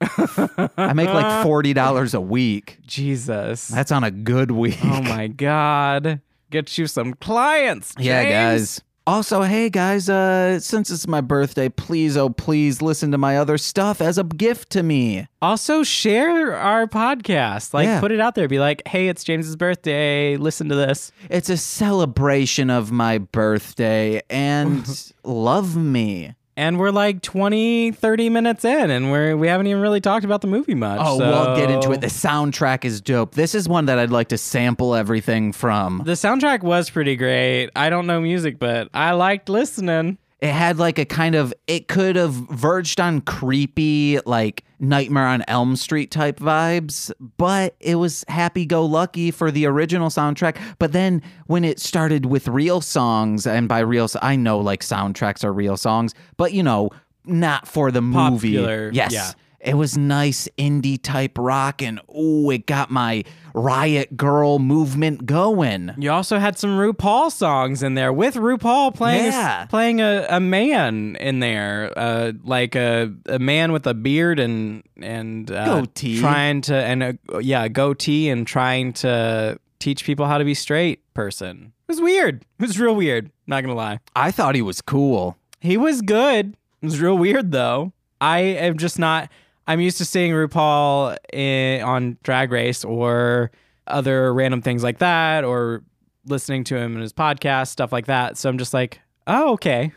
[0.78, 2.78] I make like forty dollars a week.
[2.88, 3.68] Jesus.
[3.68, 4.78] That's on a good week.
[4.84, 6.22] oh my God.
[6.50, 7.94] Get you some clients.
[8.00, 8.82] Yeah, guys.
[9.08, 13.58] Also, hey guys, uh, since it's my birthday, please, oh please, listen to my other
[13.58, 15.26] stuff as a gift to me.
[15.42, 17.74] Also, share our podcast.
[17.74, 18.02] Like, Yeah.
[18.02, 18.50] put it out there.
[18.50, 20.36] Be like, hey, it's James's birthday.
[20.36, 21.14] Listen to this.
[21.30, 24.86] It's a celebration of my birthday and
[25.24, 26.34] love me.
[26.58, 30.42] And we're like 20, 30 minutes in, and we're we haven't even really talked about
[30.42, 31.00] the movie much.
[31.04, 32.02] Oh, we'll get into it.
[32.02, 33.36] The soundtrack is dope.
[33.36, 36.02] This is one that I'd like to sample everything from.
[36.04, 37.70] The soundtrack was pretty great.
[37.76, 40.18] I don't know music, but I liked listening.
[40.40, 45.44] It had like a kind of, it could have verged on creepy, like Nightmare on
[45.48, 50.58] Elm Street type vibes, but it was happy go lucky for the original soundtrack.
[50.78, 55.44] But then when it started with real songs, and by real, I know like soundtracks
[55.44, 56.92] are real songs, but you know,
[57.26, 58.56] not for the movie.
[58.58, 59.12] Popular, Yes.
[59.14, 59.32] yeah.
[59.60, 63.24] It was nice indie type rock, and ooh, it got my
[63.56, 65.94] riot girl movement going.
[65.98, 70.40] You also had some RuPaul songs in there with RuPaul playing a- playing a, a
[70.40, 76.20] man in there, uh, like a, a man with a beard and and uh, Goatee.
[76.20, 81.02] trying to and a, yeah, goatee and trying to teach people how to be straight
[81.16, 81.74] person.
[81.88, 82.44] It was weird.
[82.60, 83.32] It was real weird.
[83.48, 84.00] Not gonna lie.
[84.16, 85.36] I thought he was cool.
[85.60, 86.56] He was good.
[86.82, 87.92] It was real weird though.
[88.22, 89.30] I am just not.
[89.68, 93.52] I'm used to seeing RuPaul in, on Drag Race or
[93.86, 95.84] other random things like that, or
[96.26, 98.38] listening to him in his podcast, stuff like that.
[98.38, 99.92] So I'm just like, oh, okay.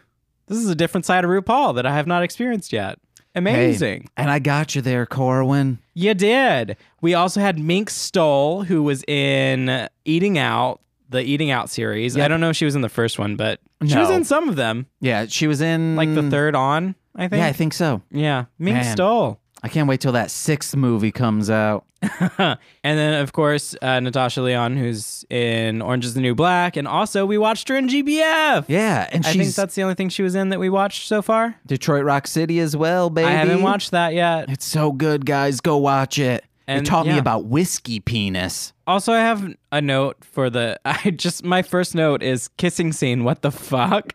[0.47, 2.99] This is a different side of RuPaul that I have not experienced yet.
[3.35, 4.09] Amazing.
[4.17, 5.79] And I got you there, Corwin.
[5.95, 6.77] You did.
[7.01, 12.17] We also had Mink Stole, who was in Eating Out, the Eating Out series.
[12.19, 14.49] I don't know if she was in the first one, but she was in some
[14.49, 17.41] of them, Yeah, she was in like the third on, I think.
[17.41, 18.03] Yeah, I think so.
[18.11, 18.93] Yeah, Mink Man.
[18.97, 19.40] Stole.
[19.63, 21.85] I can't wait till that sixth movie comes out.
[22.39, 26.77] and then, of course, uh, Natasha Lyonne, who's in Orange is the New Black.
[26.77, 28.65] And also, we watched her in GBF.
[28.69, 31.09] Yeah, and I think she's that's the only thing she was in that we watched
[31.09, 31.57] so far.
[31.67, 33.29] Detroit Rock City as well, baby.
[33.29, 34.49] I haven't watched that yet.
[34.49, 35.61] It's so good, guys.
[35.61, 36.45] Go watch it.
[36.67, 38.73] And, it taught me about whiskey penis.
[38.87, 40.81] Also, I have a note for the.
[40.85, 43.25] I just my first note is kissing scene.
[43.25, 44.13] What the fuck?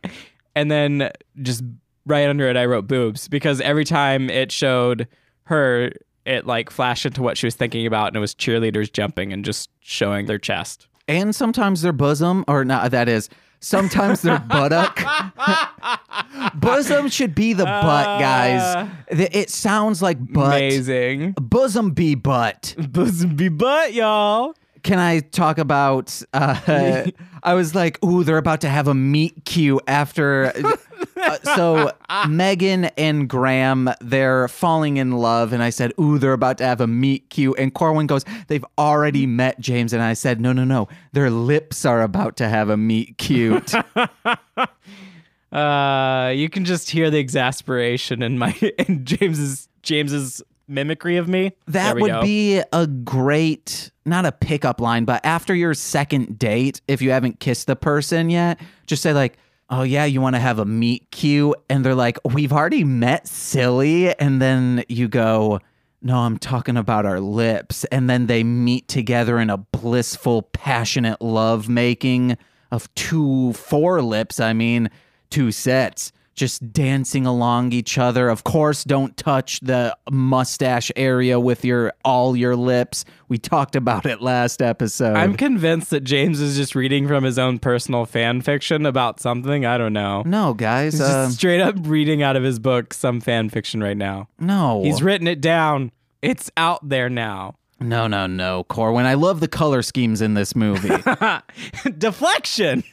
[0.56, 1.64] And then just
[2.06, 5.08] right under it, I wrote boobs because every time it showed
[5.46, 5.92] her,
[6.26, 9.46] it like flashed into what she was thinking about, and it was cheerleaders jumping and
[9.46, 10.88] just showing their chest.
[11.08, 13.30] And sometimes their bosom, or not, that is,
[13.60, 15.00] sometimes their buttock.
[16.56, 18.88] bosom should be the butt, guys.
[19.10, 20.58] It sounds like butt.
[20.58, 21.34] Amazing.
[21.40, 22.76] Bosom be butt.
[22.90, 24.56] Bosom be butt, y'all.
[24.84, 26.22] Can I talk about?
[26.32, 27.08] Uh,
[27.42, 30.54] I was like, "Ooh, they're about to have a meet cute after."
[31.26, 31.92] Uh, so
[32.28, 36.82] Megan and Graham, they're falling in love, and I said, "Ooh, they're about to have
[36.82, 40.64] a meet cute." And Corwin goes, "They've already met James," and I said, "No, no,
[40.64, 43.74] no, their lips are about to have a meet cute."
[45.52, 51.54] Uh, you can just hear the exasperation in my in James's James's mimicry of me.
[51.68, 52.22] That would go.
[52.22, 57.40] be a great, not a pickup line, but after your second date, if you haven't
[57.40, 59.38] kissed the person yet, just say like,
[59.70, 63.28] "Oh yeah, you want to have a meet cute," and they're like, "We've already met,
[63.28, 65.60] silly," and then you go.
[66.02, 67.84] No, I'm talking about our lips.
[67.86, 72.38] And then they meet together in a blissful, passionate love making
[72.70, 74.40] of two, four lips.
[74.40, 74.92] I mean,
[75.32, 78.30] two sets just dancing along each other.
[78.30, 83.06] Of course, don't touch the mustache area with your all your lips.
[83.30, 85.16] We talked about it last episode.
[85.16, 89.66] I'm convinced that James is just reading from his own personal fan fiction about something.
[89.66, 90.24] I don't know.
[90.26, 90.94] no, guys.
[90.94, 94.28] He's Uh, just straight up reading out of his book some fan fiction right now.
[94.40, 94.84] no.
[94.84, 95.92] He's written it down.
[96.22, 97.56] It's out there now.
[97.80, 99.06] no, no, no, Corwin.
[99.06, 100.90] I love the color schemes in this movie.
[101.98, 102.84] deflection.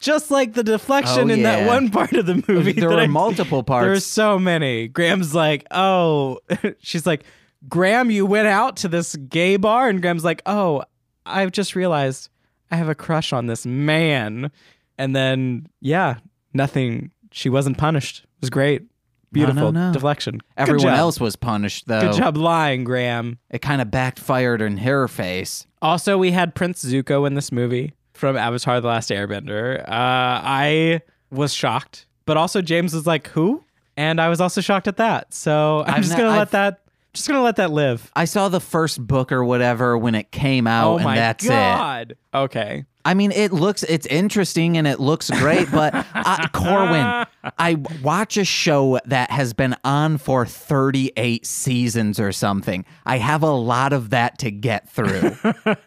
[0.00, 2.72] Just like the deflection Oh, in that one part of the movie.
[2.80, 3.84] there were I- multiple parts.
[3.84, 4.88] There's so many.
[4.88, 6.40] Graham's like, oh,
[6.80, 7.24] she's like,
[7.68, 10.82] Graham, you went out to this gay bar, and Graham's like, oh,
[11.26, 12.30] I've just realized
[12.70, 14.50] I have a crush on this man,
[14.96, 16.16] and then yeah,
[16.54, 17.10] nothing.
[17.32, 18.20] She wasn't punished.
[18.24, 18.82] It was great,
[19.30, 19.92] beautiful no.
[19.92, 20.40] deflection.
[20.56, 22.00] Everyone else was punished, though.
[22.00, 23.38] Good job lying, Graham.
[23.50, 25.66] It kind of backfired in her face.
[25.82, 29.80] Also, we had Prince Zuko in this movie from Avatar: The Last Airbender.
[29.80, 31.00] Uh, I
[31.32, 33.64] was shocked, but also James was like, "Who?"
[33.96, 35.34] And I was also shocked at that.
[35.34, 36.80] So I'm I've just gonna let that,
[37.12, 38.10] just gonna let that live.
[38.14, 41.44] I saw the first book or whatever when it came out, oh and my that's
[41.44, 41.48] it.
[41.48, 42.16] god!
[42.32, 47.26] Okay, I mean, it looks it's interesting and it looks great, but uh, Corwin,
[47.58, 52.84] I watch a show that has been on for 38 seasons or something.
[53.06, 55.36] I have a lot of that to get through.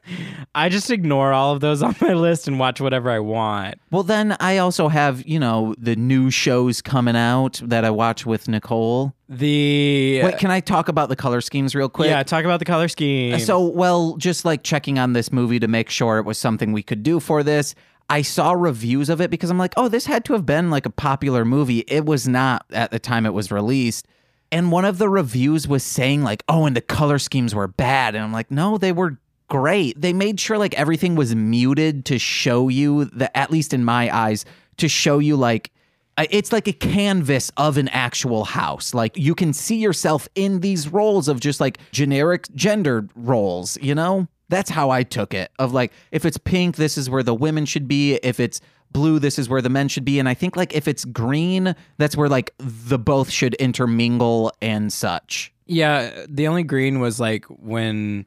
[0.55, 3.79] I just ignore all of those on my list and watch whatever I want.
[3.91, 8.25] well, then I also have, you know, the new shows coming out that I watch
[8.25, 9.13] with Nicole.
[9.29, 12.09] The Wait, can I talk about the color schemes real quick?
[12.09, 13.39] yeah, talk about the color scheme.
[13.39, 16.83] So, well, just like checking on this movie to make sure it was something we
[16.83, 17.75] could do for this.
[18.09, 20.85] I saw reviews of it because I'm like, oh, this had to have been like
[20.85, 21.79] a popular movie.
[21.87, 24.07] It was not at the time it was released.
[24.51, 28.13] And one of the reviews was saying, like, oh, and the color schemes were bad.
[28.13, 29.99] And I'm like, no, they were great.
[29.99, 34.15] They made sure like everything was muted to show you that, at least in my
[34.15, 34.45] eyes,
[34.77, 35.71] to show you like,
[36.17, 38.93] it's like a canvas of an actual house.
[38.93, 43.95] Like you can see yourself in these roles of just like generic gender roles, you
[43.95, 44.27] know?
[44.53, 45.51] That's how I took it.
[45.59, 48.15] Of like, if it's pink, this is where the women should be.
[48.23, 48.61] If it's
[48.91, 50.19] blue, this is where the men should be.
[50.19, 54.93] And I think like if it's green, that's where like the both should intermingle and
[54.93, 55.51] such.
[55.65, 58.25] yeah, the only green was like when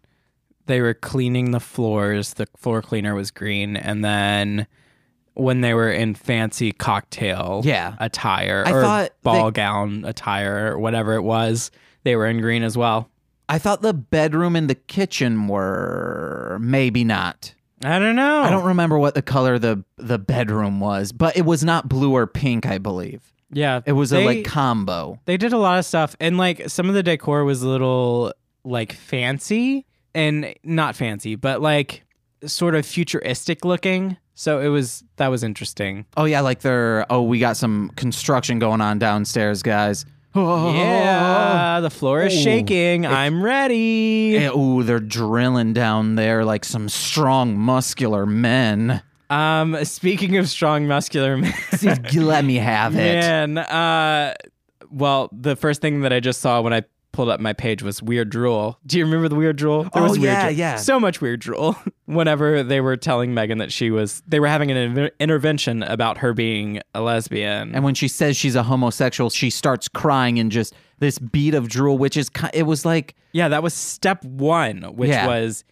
[0.66, 4.66] they were cleaning the floors, the floor cleaner was green, and then
[5.34, 7.94] when they were in fancy cocktail Yeah.
[8.00, 11.70] attire I or ball they- gown attire or whatever it was,
[12.04, 13.08] they were in green as well.
[13.48, 17.54] I thought the bedroom and the kitchen were maybe not.
[17.84, 18.40] I don't know.
[18.42, 22.12] I don't remember what the color the the bedroom was, but it was not blue
[22.12, 23.32] or pink, I believe.
[23.50, 25.20] Yeah, It was a like combo.
[25.24, 28.32] They did a lot of stuff, and like some of the decor was a little
[28.64, 32.04] like fancy and not fancy, but like
[32.44, 34.16] sort of futuristic looking.
[34.34, 36.06] So it was that was interesting.
[36.16, 40.04] Oh yeah, like they're oh we got some construction going on downstairs, guys.
[40.36, 42.40] Yeah, the floor is Oh.
[42.40, 43.06] shaking.
[43.06, 44.30] I'm ready.
[44.34, 49.02] Yeah, ooh, they're drilling down there like some strong, muscular men.
[49.30, 51.52] Um, speaking of strong muscular men,
[52.14, 52.98] Let me have it.
[53.20, 54.34] man, uh,
[54.90, 56.82] well, the first thing that I just saw when I
[57.16, 58.78] pulled up my page was weird drool.
[58.86, 59.84] Do you remember the weird drool?
[59.84, 60.58] There Oh, was weird yeah, drool.
[60.58, 60.76] yeah.
[60.76, 61.74] So much weird drool.
[62.04, 66.18] Whenever they were telling Megan that she was, they were having an inter- intervention about
[66.18, 67.74] her being a lesbian.
[67.74, 71.68] And when she says she's a homosexual, she starts crying and just this beat of
[71.68, 75.26] drool, which is it was like yeah, that was step one, which Yeah.
[75.26, 75.64] was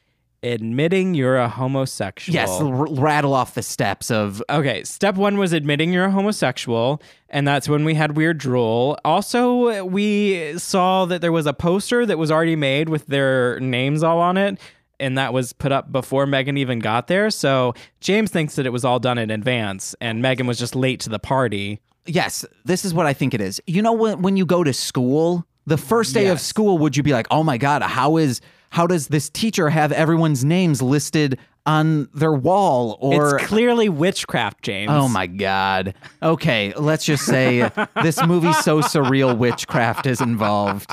[0.44, 2.34] admitting you're a homosexual.
[2.34, 7.00] yes, r- rattle off the steps of Okay, step one was admitting you're a homosexual,
[7.30, 8.98] and that's when we had weird drool.
[9.04, 14.02] Also, we saw that there was a poster that was already made with their names
[14.02, 14.58] all on it,
[15.00, 17.30] and that was put up before Megan even got there.
[17.30, 21.00] So James thinks that it was all done in advance, and Megan was just late
[21.00, 21.80] to the party.
[22.06, 23.60] yes, this is what I think it is.
[23.66, 27.02] You know when when you go to school, the first day of school, would you
[27.02, 28.40] be like, "Oh my god, how is
[28.74, 34.62] how does this teacher have everyone's names listed on their wall?" Or it's clearly witchcraft,
[34.62, 34.90] James.
[34.92, 35.94] Oh my god.
[36.22, 37.70] Okay, let's just say
[38.02, 40.90] this movie's so surreal witchcraft is involved.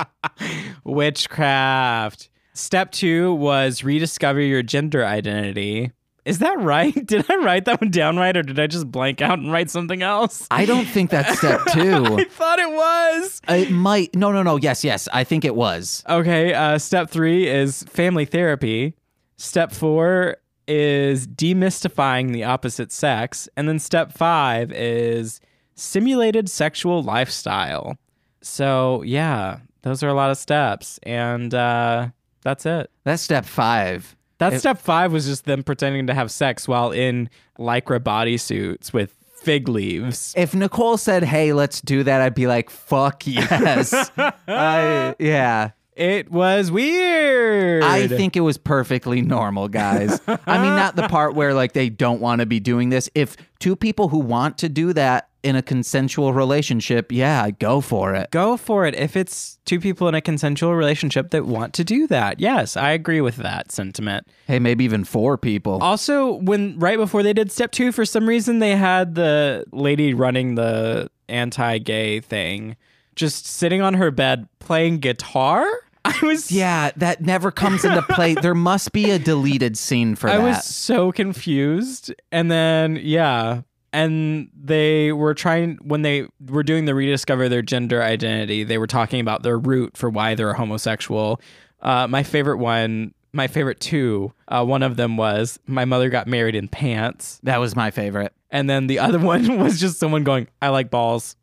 [0.84, 2.30] Witchcraft.
[2.54, 5.90] Step two was rediscover your gender identity.
[6.24, 6.94] Is that right?
[7.06, 9.70] Did I write that one down right, or did I just blank out and write
[9.70, 10.46] something else?
[10.50, 12.16] I don't think that's step 2.
[12.16, 13.40] I thought it was.
[13.48, 14.56] It might No, no, no.
[14.56, 15.08] Yes, yes.
[15.12, 16.04] I think it was.
[16.08, 18.94] Okay, uh, step three is family therapy.
[19.36, 20.36] Step four
[20.68, 23.48] is demystifying the opposite sex.
[23.56, 25.40] And then step five is
[25.74, 27.96] simulated sexual lifestyle.
[28.42, 31.00] So, yeah, those are a lot of steps.
[31.02, 32.10] And uh,
[32.42, 32.90] that's it.
[33.04, 34.16] That's step 5.
[34.50, 39.14] That step five was just them pretending to have sex while in lycra bodysuits with
[39.42, 40.34] fig leaves.
[40.36, 44.10] If Nicole said, "Hey, let's do that," I'd be like, "Fuck yes."
[44.48, 45.70] I, yeah.
[45.94, 47.82] It was weird.
[47.82, 50.20] I think it was perfectly normal, guys.
[50.26, 53.10] I mean, not the part where like they don't want to be doing this.
[53.14, 58.14] If two people who want to do that in a consensual relationship, yeah, go for
[58.14, 58.30] it.
[58.30, 62.06] go for it if it's two people in a consensual relationship that want to do
[62.06, 62.40] that.
[62.40, 64.26] Yes, I agree with that sentiment.
[64.46, 65.78] Hey, maybe even four people.
[65.82, 70.14] Also, when right before they did step 2 for some reason they had the lady
[70.14, 72.76] running the anti-gay thing
[73.14, 75.64] just sitting on her bed playing guitar.
[76.04, 78.34] I was Yeah, that never comes into play.
[78.42, 80.42] there must be a deleted scene for I that.
[80.42, 82.12] was so confused.
[82.32, 83.62] And then, yeah.
[83.92, 88.86] And they were trying, when they were doing the rediscover their gender identity, they were
[88.86, 91.40] talking about their root for why they're homosexual.
[91.80, 96.26] Uh, my favorite one, my favorite two, uh, one of them was my mother got
[96.26, 97.38] married in pants.
[97.42, 98.32] that was my favorite.
[98.50, 101.36] And then the other one was just someone going, I like balls.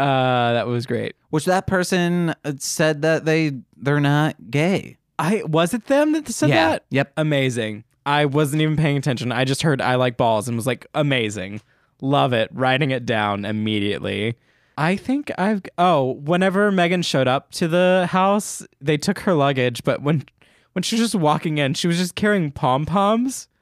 [0.00, 1.14] Uh, that was great.
[1.30, 4.96] Which that person uh, said that they they're not gay.
[5.18, 6.70] I was it them that said Yeah.
[6.70, 6.84] that?
[6.90, 7.12] Yep.
[7.16, 7.84] Amazing.
[8.06, 9.30] I wasn't even paying attention.
[9.30, 11.60] I just heard I like balls and was like, amazing.
[12.00, 12.48] Love it.
[12.52, 14.36] Writing it down immediately.
[14.78, 19.84] I think I've oh, whenever Megan showed up to the house, they took her luggage,
[19.84, 20.24] but when
[20.72, 22.86] when she was just walking in, she was just carrying pom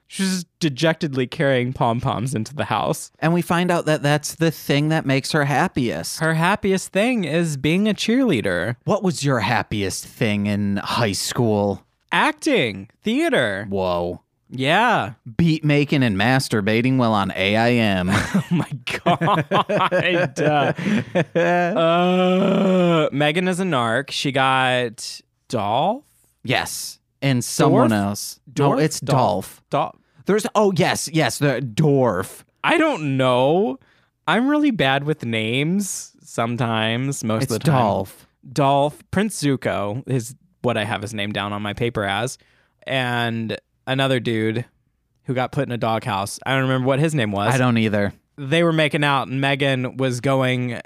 [0.09, 0.15] poms.
[0.15, 3.11] She was just dejectedly carrying pom poms into the house.
[3.19, 6.19] And we find out that that's the thing that makes her happiest.
[6.19, 11.83] Her happiest thing is being a cheerleader, What was your happiest thing in high school?
[12.11, 13.67] acting, theater.
[13.69, 14.21] Whoa.
[14.49, 15.13] Yeah.
[15.37, 18.09] Beat making and masturbating while on AIM.
[18.33, 18.69] Oh my
[19.05, 19.45] god.
[21.35, 24.09] uh, Megan is a narc.
[24.11, 26.03] She got Dolph.
[26.43, 26.99] yes.
[27.21, 27.99] And someone Dorf?
[28.01, 28.39] else.
[28.57, 29.61] No, it's Dolph.
[29.69, 29.98] Dolph.
[30.29, 32.43] There's oh yes, yes, the dwarf.
[32.63, 33.79] I don't know.
[34.27, 37.23] I'm really bad with names sometimes.
[37.23, 37.79] Most It's of the time.
[37.79, 38.27] Dolph.
[38.53, 42.37] Dolph Prince Zuko is what I have his name down on my paper as,
[42.83, 43.57] and
[43.87, 44.65] another dude
[45.23, 46.39] who got put in a doghouse.
[46.45, 47.51] I don't remember what his name was.
[47.51, 48.13] I don't either.
[48.37, 50.79] They were making out, and Megan was going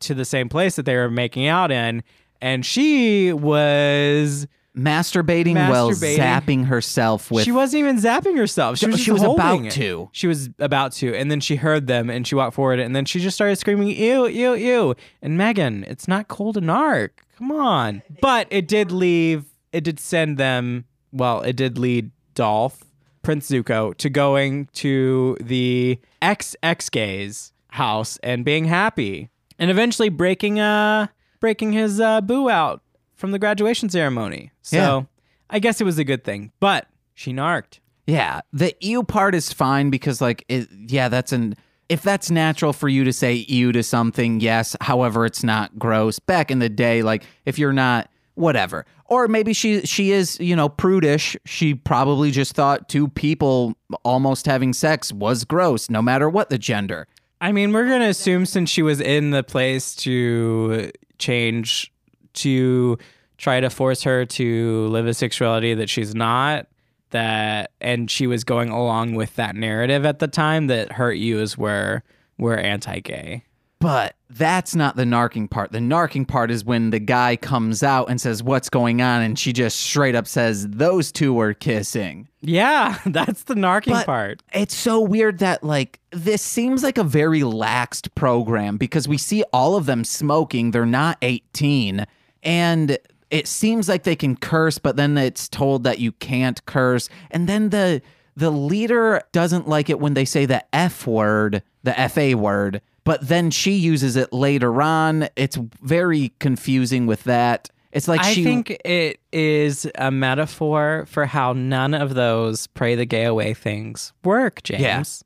[0.00, 2.02] to the same place that they were making out in,
[2.42, 6.16] and she was Masturbating, while Masturbating.
[6.18, 8.78] zapping herself with she wasn't even zapping herself.
[8.78, 9.72] She was, She just was about it.
[9.72, 10.08] to.
[10.12, 13.04] She was about to, and then she heard them, and she walked forward, and then
[13.04, 17.22] she just started screaming, "Ew, ew, ew!" And Megan, it's not cold and arc.
[17.38, 18.02] Come on.
[18.20, 19.44] But it did leave.
[19.72, 20.84] It did send them.
[21.12, 22.82] Well, it did lead Dolph
[23.22, 26.56] Prince Zuko to going to the ex
[26.90, 31.08] gays house and being happy, and eventually breaking uh
[31.40, 32.81] breaking his uh, boo out
[33.22, 34.50] from the graduation ceremony.
[34.62, 35.02] So Yeah.
[35.48, 36.50] I guess it was a good thing.
[36.58, 37.78] But she narked.
[38.04, 41.54] Yeah, the ew part is fine because like it, yeah, that's an
[41.88, 44.74] if that's natural for you to say ew to something, yes.
[44.80, 46.18] However, it's not gross.
[46.18, 48.86] Back in the day, like if you're not whatever.
[49.06, 51.36] Or maybe she she is, you know, prudish.
[51.44, 56.58] She probably just thought two people almost having sex was gross no matter what the
[56.58, 57.06] gender.
[57.40, 61.91] I mean, we're gonna assume since she was in the place to change
[62.34, 62.98] to
[63.38, 66.66] try to force her to live a sexuality that she's not
[67.10, 71.40] that and she was going along with that narrative at the time that hurt you
[71.40, 72.02] is where
[72.38, 73.44] we're anti-gay.
[73.78, 75.72] But that's not the narking part.
[75.72, 79.22] The narking part is when the guy comes out and says, What's going on?
[79.22, 82.28] And she just straight up says, Those two were kissing.
[82.42, 84.42] Yeah, that's the narking But part.
[84.52, 89.42] It's so weird that like this seems like a very laxed program because we see
[89.52, 90.70] all of them smoking.
[90.70, 92.06] They're not 18
[92.42, 92.98] and
[93.30, 97.48] it seems like they can curse but then it's told that you can't curse and
[97.48, 98.02] then the
[98.36, 103.26] the leader doesn't like it when they say the F word, the FA word, but
[103.28, 105.28] then she uses it later on.
[105.36, 107.68] It's very confusing with that.
[107.92, 112.94] It's like I she think it is a metaphor for how none of those pray
[112.94, 115.22] the gay away things work, James.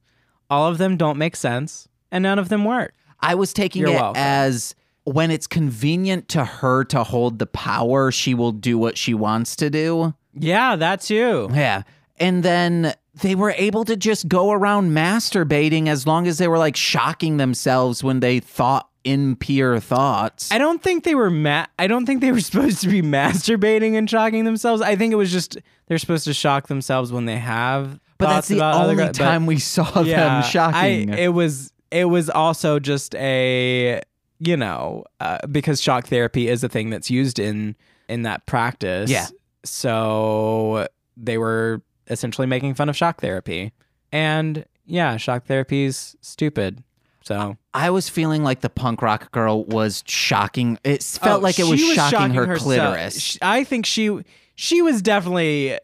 [0.50, 2.92] All of them don't make sense and none of them work.
[3.20, 4.20] I was taking You're it welcome.
[4.20, 4.74] as
[5.06, 9.56] when it's convenient to her to hold the power, she will do what she wants
[9.56, 10.14] to do.
[10.34, 11.48] Yeah, that too.
[11.52, 11.82] Yeah.
[12.18, 12.92] And then
[13.22, 17.36] they were able to just go around masturbating as long as they were like shocking
[17.36, 20.50] themselves when they thought impure thoughts.
[20.50, 23.94] I don't think they were ma- I don't think they were supposed to be masturbating
[23.94, 24.82] and shocking themselves.
[24.82, 28.34] I think it was just they're supposed to shock themselves when they have but that's
[28.34, 31.12] thoughts the about other only guy- but- time we saw them shocking.
[31.14, 34.00] I, it was it was also just a
[34.38, 37.76] you know uh, because shock therapy is a thing that's used in
[38.08, 39.10] in that practice.
[39.10, 39.26] Yeah.
[39.64, 43.72] So they were essentially making fun of shock therapy,
[44.12, 46.82] and yeah, shock therapy's stupid.
[47.22, 50.78] So I was feeling like the punk rock girl was shocking.
[50.84, 52.62] It felt Oh, like it was, she shocking, her herself.
[52.64, 53.36] clitoris.
[53.42, 54.22] I think she
[54.54, 55.78] she was definitely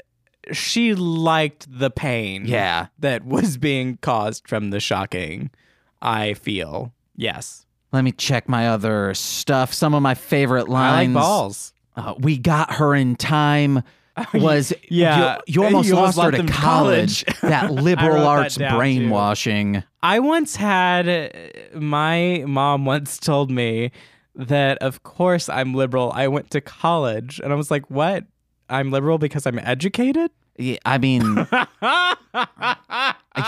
[0.53, 2.45] she liked the pain.
[2.47, 2.87] Yeah.
[3.01, 5.51] that was being caused from the shocking.
[6.01, 7.67] I feel yes.
[7.93, 9.73] Let me check my other stuff.
[9.75, 10.95] Some of my favorite lines.
[10.95, 11.73] I like balls.
[11.95, 13.83] Uh, we got her in time.
[14.35, 15.39] Was Yeah.
[15.47, 17.25] you, you almost You lost almost her to college.
[17.25, 17.41] college.
[17.43, 18.69] that I liberal that arts too.
[18.69, 19.83] brainwashing.
[20.03, 23.91] I once had uh, my mom once told me
[24.35, 26.11] that of course I'm liberal.
[26.15, 28.25] I went to college, and I was like, "What?
[28.71, 31.23] I'm liberal because I'm educated." Yeah, I mean,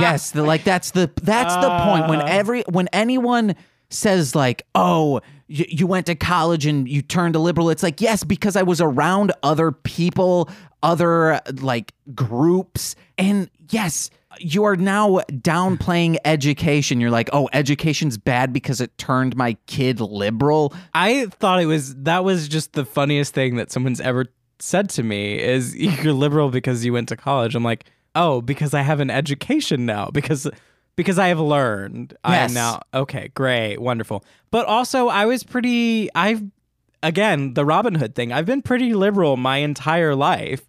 [0.00, 2.26] yes, the, like that's the that's the point when Uh.
[2.28, 3.54] every when anyone
[3.94, 8.00] says like, "Oh, you, you went to college and you turned a liberal," it's like,
[8.00, 10.50] yes, because I was around other people,
[10.82, 14.10] other like groups, and yes.
[14.40, 17.00] You are now downplaying education.
[17.00, 20.74] You're like, oh, education's bad because it turned my kid liberal.
[20.92, 24.26] I thought it was that was just the funniest thing that someone's ever
[24.58, 27.54] said to me is you're liberal because you went to college.
[27.54, 27.84] I'm like,
[28.14, 30.10] Oh, because I have an education now.
[30.10, 30.48] Because
[30.96, 32.16] because I have learned.
[32.24, 34.24] I am now okay, great, wonderful.
[34.50, 36.42] But also I was pretty I've
[37.02, 38.32] again, the Robin Hood thing.
[38.32, 40.62] I've been pretty liberal my entire life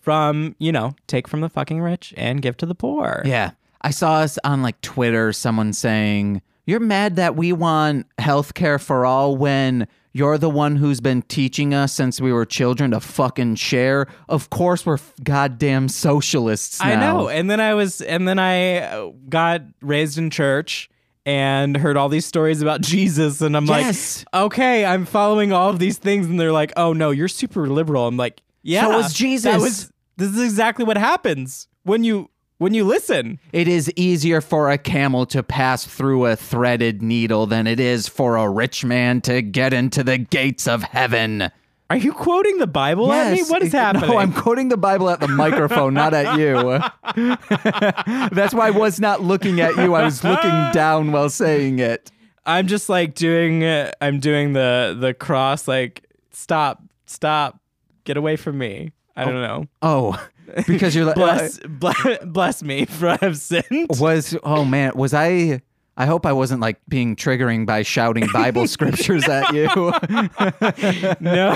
[0.00, 3.22] from, you know, take from the fucking rich and give to the poor.
[3.24, 3.50] Yeah.
[3.82, 9.04] I saw us on like Twitter, someone saying, You're mad that we want healthcare for
[9.04, 13.54] all when you're the one who's been teaching us since we were children to fucking
[13.54, 14.06] share.
[14.28, 16.80] Of course, we're f- goddamn socialists.
[16.80, 17.28] I know.
[17.28, 20.90] And then I was, and then I uh, got raised in church
[21.26, 23.40] and heard all these stories about Jesus.
[23.40, 24.24] And I'm Yes.
[24.32, 26.26] like, okay, I'm following all of these things.
[26.26, 28.06] And they're like, oh no, you're super liberal.
[28.06, 28.86] I'm like, yeah.
[28.86, 29.44] So was Jesus.
[29.52, 32.30] That was, this is exactly what happens when you,
[32.60, 33.40] when you listen.
[33.52, 38.06] It is easier for a camel to pass through a threaded needle than it is
[38.06, 41.50] for a rich man to get into the gates of heaven.
[41.88, 43.42] Are you quoting the Bible at me?
[43.44, 44.10] What is happening?
[44.10, 46.78] No, I'm quoting the Bible at the microphone, not at you.
[48.30, 49.94] That's why I was not looking at you.
[49.94, 52.12] I was looking down while saying it.
[52.44, 57.58] I'm just like doing, uh, I'm doing the, the cross, like, stop, stop,
[58.04, 58.92] get away from me.
[59.16, 59.64] I don't know.
[59.82, 60.22] Oh,
[60.66, 63.88] because you're like bless, bless, bless me for I have sinned.
[63.98, 65.62] was oh man, was I
[65.96, 69.66] I hope I wasn't like being triggering by shouting Bible scriptures at you.
[71.20, 71.50] no,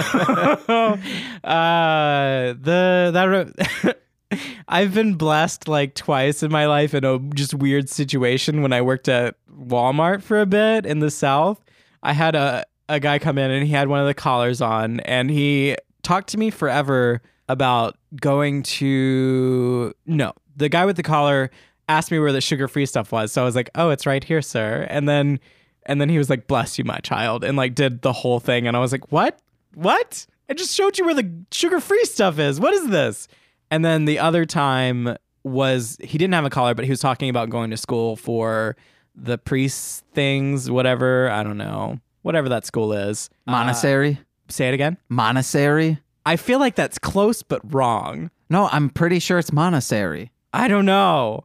[1.42, 3.96] uh, the that
[4.68, 8.82] I've been blessed like twice in my life in a just weird situation when I
[8.82, 11.64] worked at Walmart for a bit in the South.
[12.02, 15.00] I had a a guy come in and he had one of the collars on
[15.00, 20.32] and he talked to me forever about going to no.
[20.56, 21.50] The guy with the collar
[21.88, 24.24] asked me where the sugar free stuff was so i was like oh it's right
[24.24, 24.86] here sir.
[24.88, 25.40] And then
[25.86, 28.66] and then he was like bless you my child and like did the whole thing
[28.66, 29.38] and i was like what?
[29.74, 30.26] What?
[30.48, 32.60] I just showed you where the sugar free stuff is.
[32.60, 33.28] What is this?
[33.70, 37.28] And then the other time was he didn't have a collar but he was talking
[37.28, 38.76] about going to school for
[39.14, 43.30] the priest things whatever i don't know whatever that school is.
[43.46, 44.18] Uh, Monastery?
[44.48, 44.96] say it again?
[45.08, 45.98] Monastery?
[46.26, 48.30] I feel like that's close but wrong.
[48.50, 50.30] No, I'm pretty sure it's monastery.
[50.52, 51.44] I don't know.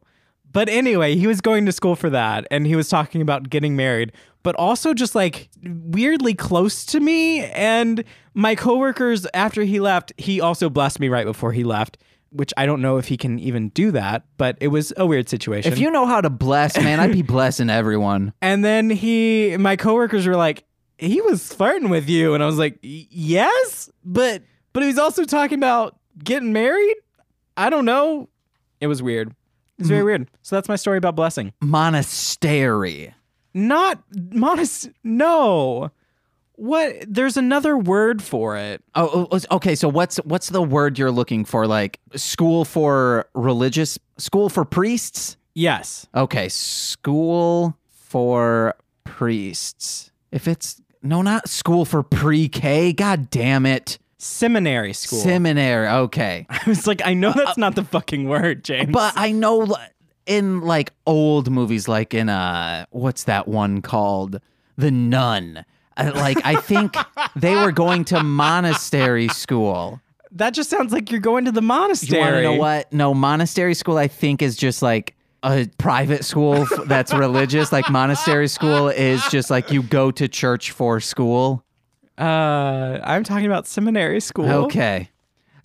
[0.52, 3.76] But anyway, he was going to school for that and he was talking about getting
[3.76, 4.12] married,
[4.42, 7.44] but also just like weirdly close to me.
[7.44, 8.02] And
[8.34, 11.98] my coworkers, after he left, he also blessed me right before he left,
[12.32, 15.28] which I don't know if he can even do that, but it was a weird
[15.28, 15.72] situation.
[15.72, 18.32] If you know how to bless, man, I'd be blessing everyone.
[18.42, 20.64] and then he, my coworkers were like,
[20.98, 22.34] he was flirting with you.
[22.34, 24.42] And I was like, yes, but,
[24.72, 26.96] but he was also talking about getting married.
[27.56, 28.28] I don't know.
[28.80, 29.34] It was weird.
[29.78, 30.30] It's very weird.
[30.42, 31.52] So that's my story about blessing.
[31.60, 33.14] Monastery.
[33.54, 34.90] Not modest.
[35.02, 35.90] No.
[36.56, 36.96] What?
[37.08, 38.84] There's another word for it.
[38.94, 39.74] Oh, oh, oh, okay.
[39.74, 41.66] So what's what's the word you're looking for?
[41.66, 45.38] Like school for religious school for priests?
[45.54, 46.06] Yes.
[46.14, 50.12] Okay, school for priests.
[50.30, 52.92] If it's no, not school for pre-K.
[52.92, 53.98] God damn it.
[54.22, 55.18] Seminary school.
[55.20, 55.88] Seminary.
[55.88, 56.46] Okay.
[56.50, 58.90] I was like, I know that's not the fucking word, James.
[58.92, 59.66] But I know
[60.26, 64.40] in like old movies, like in uh, what's that one called?
[64.76, 65.64] The Nun.
[65.96, 66.94] Uh, Like I think
[67.36, 70.00] they were going to monastery school.
[70.32, 72.20] that just sounds like you're going to the You monastery.
[72.20, 72.92] want to know what?
[72.92, 73.96] No, monastery school.
[73.96, 77.72] I think is just like a private school that's religious.
[77.72, 81.64] Like monastery school is just like you go to church for school.
[82.20, 84.48] Uh, I'm talking about seminary school.
[84.66, 85.08] Okay.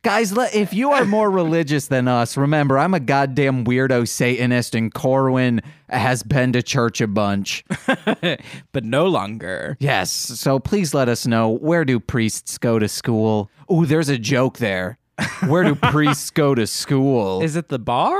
[0.03, 4.93] Guys, if you are more religious than us, remember I'm a goddamn weirdo Satanist, and
[4.93, 7.66] Corwin has been to church a bunch.
[8.72, 9.76] but no longer.
[9.80, 13.49] Yes, so please let us know where do priests go to school?
[13.72, 14.99] Ooh, there's a joke there.
[15.47, 17.41] Where do priests go to school?
[17.41, 18.16] Is it the bar?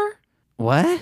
[0.58, 1.00] what?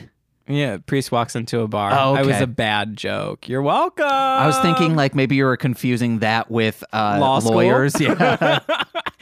[0.47, 1.91] Yeah, priest walks into a bar.
[1.93, 3.47] Oh, I was a bad joke.
[3.47, 4.05] You're welcome.
[4.05, 7.53] I was thinking like maybe you were confusing that with uh, Law school?
[7.53, 7.99] lawyers.
[7.99, 8.59] Yeah,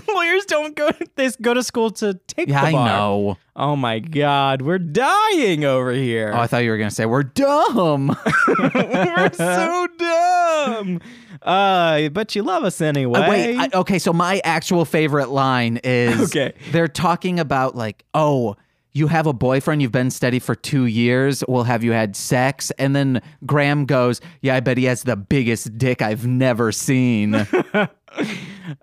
[0.07, 0.89] lawyers don't go.
[1.15, 3.37] They go to school to take yeah, I know.
[3.55, 6.31] Oh my god, we're dying over here.
[6.33, 8.17] Oh, I thought you were gonna say we're dumb.
[8.47, 10.99] we're so dumb.
[11.41, 13.19] Uh, but you love us anyway.
[13.19, 13.99] Uh, wait, I, okay.
[13.99, 16.53] So my actual favorite line is Okay.
[16.71, 18.55] They're talking about like, oh,
[18.93, 19.81] you have a boyfriend.
[19.81, 21.43] You've been steady for two years.
[21.47, 22.71] Well, have you had sex?
[22.79, 27.47] And then Graham goes, "Yeah, I bet he has the biggest dick I've never seen."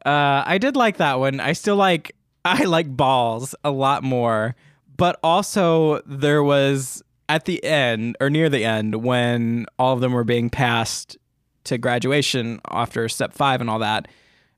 [0.04, 1.40] Uh, I did like that one.
[1.40, 4.56] I still like I like balls a lot more,
[4.96, 10.12] but also there was at the end or near the end when all of them
[10.12, 11.16] were being passed
[11.64, 14.06] to graduation after step 5 and all that.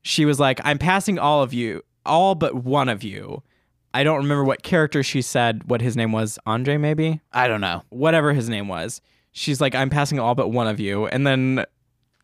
[0.03, 3.43] She was like, "I'm passing all of you, all but one of you."
[3.95, 6.39] I don't remember what character she said what his name was.
[6.47, 7.21] Andre, maybe?
[7.33, 7.83] I don't know.
[7.91, 9.01] Whatever his name was.
[9.33, 11.07] She's like, I'm passing all but one of you.
[11.07, 11.65] And then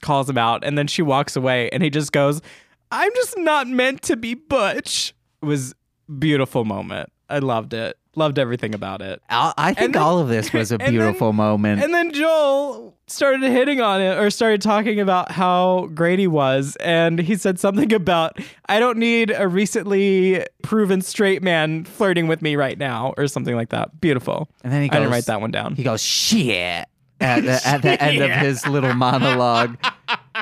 [0.03, 0.65] calls him out.
[0.65, 2.43] And then she walks away and he just goes,
[2.91, 5.15] I'm just not meant to be Butch.
[5.43, 5.75] It was
[6.19, 7.11] beautiful moment.
[7.29, 7.97] I loved it.
[8.17, 9.21] Loved everything about it.
[9.29, 11.83] I, I think then- all of this was a then- beautiful moment.
[11.83, 16.77] And then Joel started hitting on it or started talking about how great he was.
[16.77, 22.41] And he said something about, I don't need a recently proven straight man flirting with
[22.41, 24.01] me right now, or something like that.
[24.01, 24.49] Beautiful.
[24.63, 25.75] And then he I didn't write that one down.
[25.75, 26.87] He goes, shit.
[27.25, 29.79] At the, at the end of his little monologue,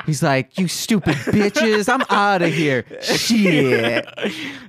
[0.05, 2.85] he's like, You stupid bitches, I'm out of here.
[3.01, 4.05] Shit.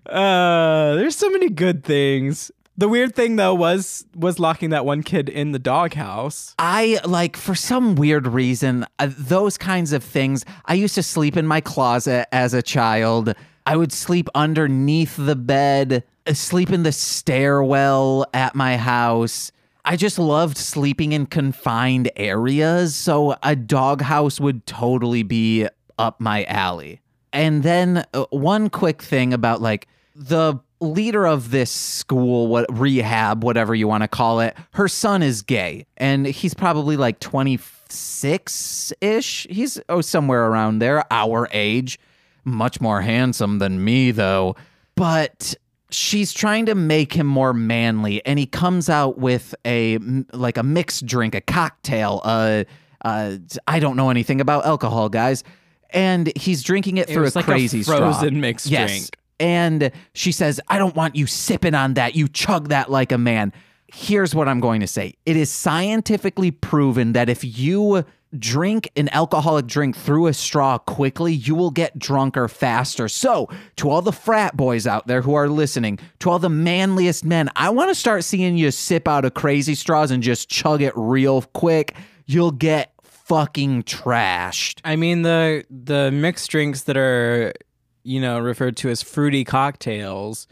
[0.06, 2.50] Uh, there's so many good things.
[2.76, 6.54] The weird thing though was was locking that one kid in the doghouse.
[6.58, 10.44] I like, for some weird reason, uh, those kinds of things.
[10.66, 13.34] I used to sleep in my closet as a child.
[13.66, 19.52] I would sleep underneath the bed, uh, sleep in the stairwell at my house.
[19.84, 22.94] I just loved sleeping in confined areas.
[22.94, 25.68] So a doghouse would totally be
[25.98, 27.00] up my alley.
[27.32, 33.44] And then uh, one quick thing about like the leader of this school, what rehab,
[33.44, 38.92] whatever you want to call it, her son is gay and he's probably like 26
[39.00, 39.46] ish.
[39.50, 41.98] He's oh, somewhere around there, our age.
[42.44, 44.54] Much more handsome than me, though.
[44.96, 45.56] But
[45.90, 49.98] she's trying to make him more manly and he comes out with a
[50.32, 52.64] like a mixed drink a cocktail uh
[53.04, 55.44] uh i don't know anything about alcohol guys
[55.90, 57.98] and he's drinking it through was a like a crazy straw.
[57.98, 58.90] frozen mixed yes.
[58.90, 59.16] drink.
[59.38, 63.18] and she says i don't want you sipping on that you chug that like a
[63.18, 63.52] man
[63.92, 68.04] here's what i'm going to say it is scientifically proven that if you
[68.38, 73.08] drink an alcoholic drink through a straw quickly, you will get drunker faster.
[73.08, 77.24] So, to all the frat boys out there who are listening, to all the manliest
[77.24, 80.82] men, I want to start seeing you sip out of crazy straws and just chug
[80.82, 81.94] it real quick.
[82.26, 84.80] You'll get fucking trashed.
[84.84, 87.54] I mean the the mixed drinks that are
[88.02, 90.46] you know referred to as fruity cocktails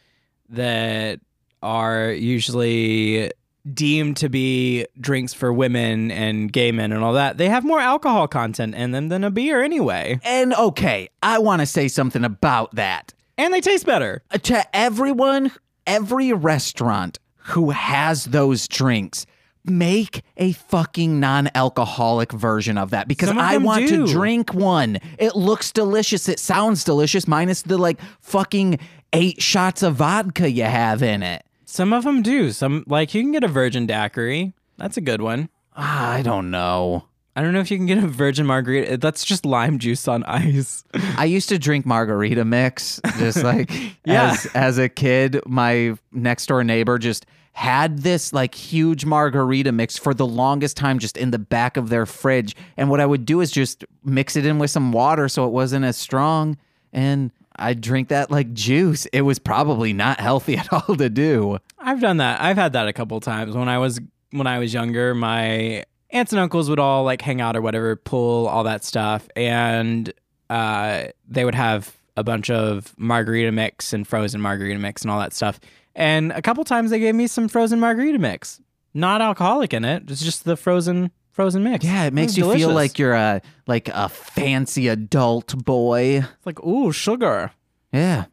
[0.49, 1.21] that
[1.63, 3.31] are usually
[3.73, 7.39] deemed to be drinks for women and gay men and all that.
[7.39, 10.19] They have more alcohol content in them than a beer anyway.
[10.25, 13.15] And okay, I want to say something about that.
[13.39, 14.23] And they taste better.
[14.31, 15.53] Uh, to everyone,
[15.87, 19.27] every restaurant who has those drinks,
[19.65, 24.07] make a fucking non-alcoholic version of that because I want do.
[24.07, 24.99] to drink one.
[25.19, 26.29] It looks delicious.
[26.29, 28.81] It sounds delicious, minus the like fucking
[29.13, 31.45] eight shots of vodka you have in it.
[31.73, 32.51] Some of them do.
[32.53, 34.53] Some like you can get a virgin daiquiri.
[34.77, 35.49] That's a good one.
[35.75, 37.05] Ah, I don't know.
[37.35, 38.99] I don't know if you can get a virgin margarita.
[38.99, 40.85] That's just lime juice on ice.
[41.17, 43.71] I used to drink margarita mix, just like
[44.05, 44.33] Yeah.
[44.33, 45.41] as as a kid.
[45.47, 50.99] My next door neighbor just had this like huge margarita mix for the longest time,
[50.99, 52.55] just in the back of their fridge.
[52.77, 55.53] And what I would do is just mix it in with some water so it
[55.53, 56.59] wasn't as strong,
[56.93, 57.31] and
[57.63, 59.07] I'd drink that like juice.
[59.07, 61.59] It was probably not healthy at all to do.
[61.79, 62.41] I've done that.
[62.41, 64.01] I've had that a couple times when I was
[64.31, 65.15] when I was younger.
[65.15, 69.29] My aunts and uncles would all like hang out or whatever, pull all that stuff,
[69.37, 70.13] and
[70.51, 75.19] uh, they would have a bunch of margarita mix and frozen margarita mix and all
[75.19, 75.59] that stuff.
[75.95, 78.61] And a couple times they gave me some frozen margarita mix,
[78.95, 80.05] not alcoholic in it.
[80.09, 81.85] It's just the frozen frozen mix.
[81.85, 86.19] Yeah, it makes you feel like you're a like a fancy adult boy.
[86.19, 87.51] It's like ooh sugar.
[87.93, 88.27] Yeah.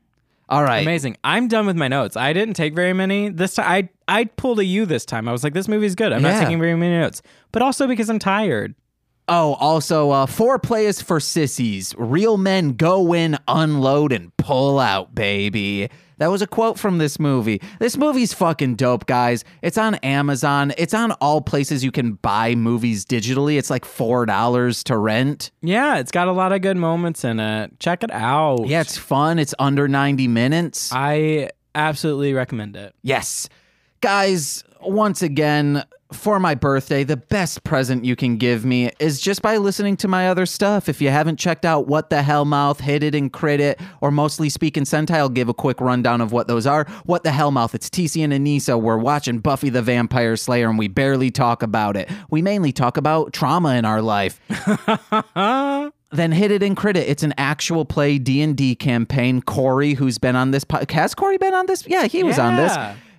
[0.47, 0.82] All right.
[0.82, 1.16] Amazing.
[1.24, 2.18] I'm done with my notes.
[2.18, 3.66] I didn't take very many this time.
[3.68, 3.89] I
[4.22, 5.28] I pulled a U this time.
[5.28, 6.12] I was like, this movie's good.
[6.12, 6.34] I'm Yeah.
[6.34, 7.22] not taking very many notes,
[7.52, 8.74] but also because I'm tired.
[9.32, 11.93] Oh, also, uh, foreplay is for sissies.
[12.00, 15.89] Real men go in, unload, and pull out, baby.
[16.20, 17.61] That was a quote from this movie.
[17.80, 19.43] This movie's fucking dope, guys.
[19.61, 20.74] It's on Amazon.
[20.78, 23.57] It's on all places you can buy movies digitally.
[23.57, 25.51] It's like $4 to rent.
[25.61, 27.80] Yeah, it's got a lot of good moments in it.
[27.80, 28.67] Check it out.
[28.67, 29.39] Yeah, it's fun.
[29.39, 30.91] It's under 90 minutes.
[30.93, 32.93] I absolutely recommend it.
[33.01, 33.49] Yes.
[34.01, 39.41] Guys, once again, for my birthday, the best present you can give me is just
[39.43, 40.89] by listening to my other stuff.
[40.89, 44.10] If you haven't checked out What the Hell Mouth, Hit It and Crit It, or
[44.10, 46.86] Mostly Speaking Sentai, I'll give a quick rundown of what those are.
[47.05, 48.80] What the Hell Mouth, it's TC and Anissa.
[48.82, 52.10] We're watching Buffy the Vampire Slayer and we barely talk about it.
[52.32, 54.39] We mainly talk about trauma in our life.
[56.12, 57.07] then hit it and crit it.
[57.07, 59.43] It's an actual play D and D campaign.
[59.43, 61.86] Corey, who's been on this, has Corey been on this?
[61.88, 62.76] Yeah, he was on this.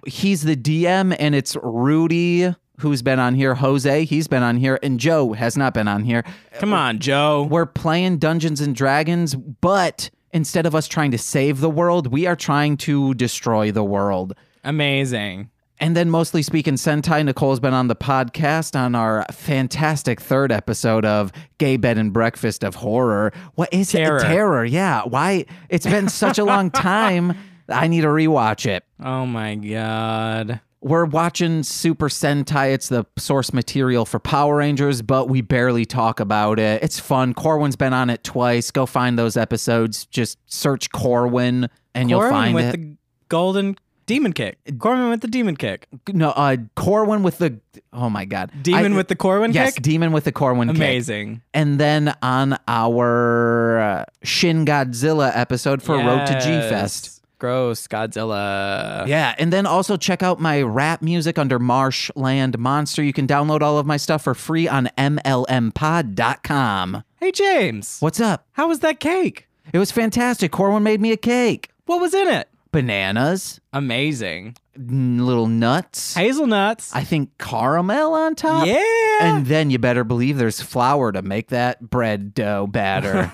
[0.07, 3.55] He's the DM, and it's Rudy who's been on here.
[3.55, 6.24] Jose, he's been on here, and Joe has not been on here.
[6.55, 7.47] Come on, Joe.
[7.51, 12.26] We're playing Dungeons and Dragons, but instead of us trying to save the world, we
[12.26, 14.35] are trying to destroy the world.
[14.64, 15.51] Amazing.
[15.83, 21.07] And then, mostly speaking, Sentai, Nicole's been on the podcast on our fantastic third episode
[21.07, 23.33] of Gay Bed and Breakfast of Horror.
[23.55, 24.18] What is Terror.
[24.18, 24.22] it?
[24.24, 24.64] Terror.
[24.66, 25.05] Yeah.
[25.05, 25.47] Why?
[25.70, 27.35] It's been such a long time.
[27.70, 28.85] I need to rewatch it.
[29.03, 30.61] Oh my god.
[30.83, 32.72] We're watching Super Sentai.
[32.72, 36.83] It's the source material for Power Rangers, but we barely talk about it.
[36.83, 37.35] It's fun.
[37.35, 38.70] Corwin's been on it twice.
[38.70, 40.07] Go find those episodes.
[40.07, 42.53] Just search Corwin and you'll find it.
[42.53, 42.81] Corwin with it.
[42.81, 42.97] the
[43.28, 43.76] golden
[44.07, 44.59] demon kick.
[44.78, 45.87] Corwin with the demon kick.
[46.09, 47.61] no, uh, Corwin with the.
[47.93, 48.51] Oh my God.
[48.62, 49.81] Demon I- with the Corwin Yes, kick.
[49.81, 50.76] Yes, demon with the Corwin kick.
[50.78, 51.43] Amazing.
[51.53, 57.20] And then on our uh, Shin Godzilla episode for Road to G Fest.
[57.41, 59.07] Gross Godzilla.
[59.09, 63.03] Yeah, and then also check out my rap music under Marshland Monster.
[63.03, 67.03] You can download all of my stuff for free on MLMpod.com.
[67.18, 68.47] Hey James, What's up?
[68.53, 69.47] how was that cake?
[69.72, 70.53] It was fantastic.
[70.53, 71.70] Corwin made me a cake.
[71.86, 72.49] What was in it?
[72.73, 74.57] Bananas, Amazing.
[74.77, 76.14] n- little nuts.
[76.14, 76.95] Hazelnuts.
[76.95, 78.66] I think caramel on top.
[78.66, 78.79] yeah.
[79.23, 83.31] And then you better believe there's flour to make that bread dough batter.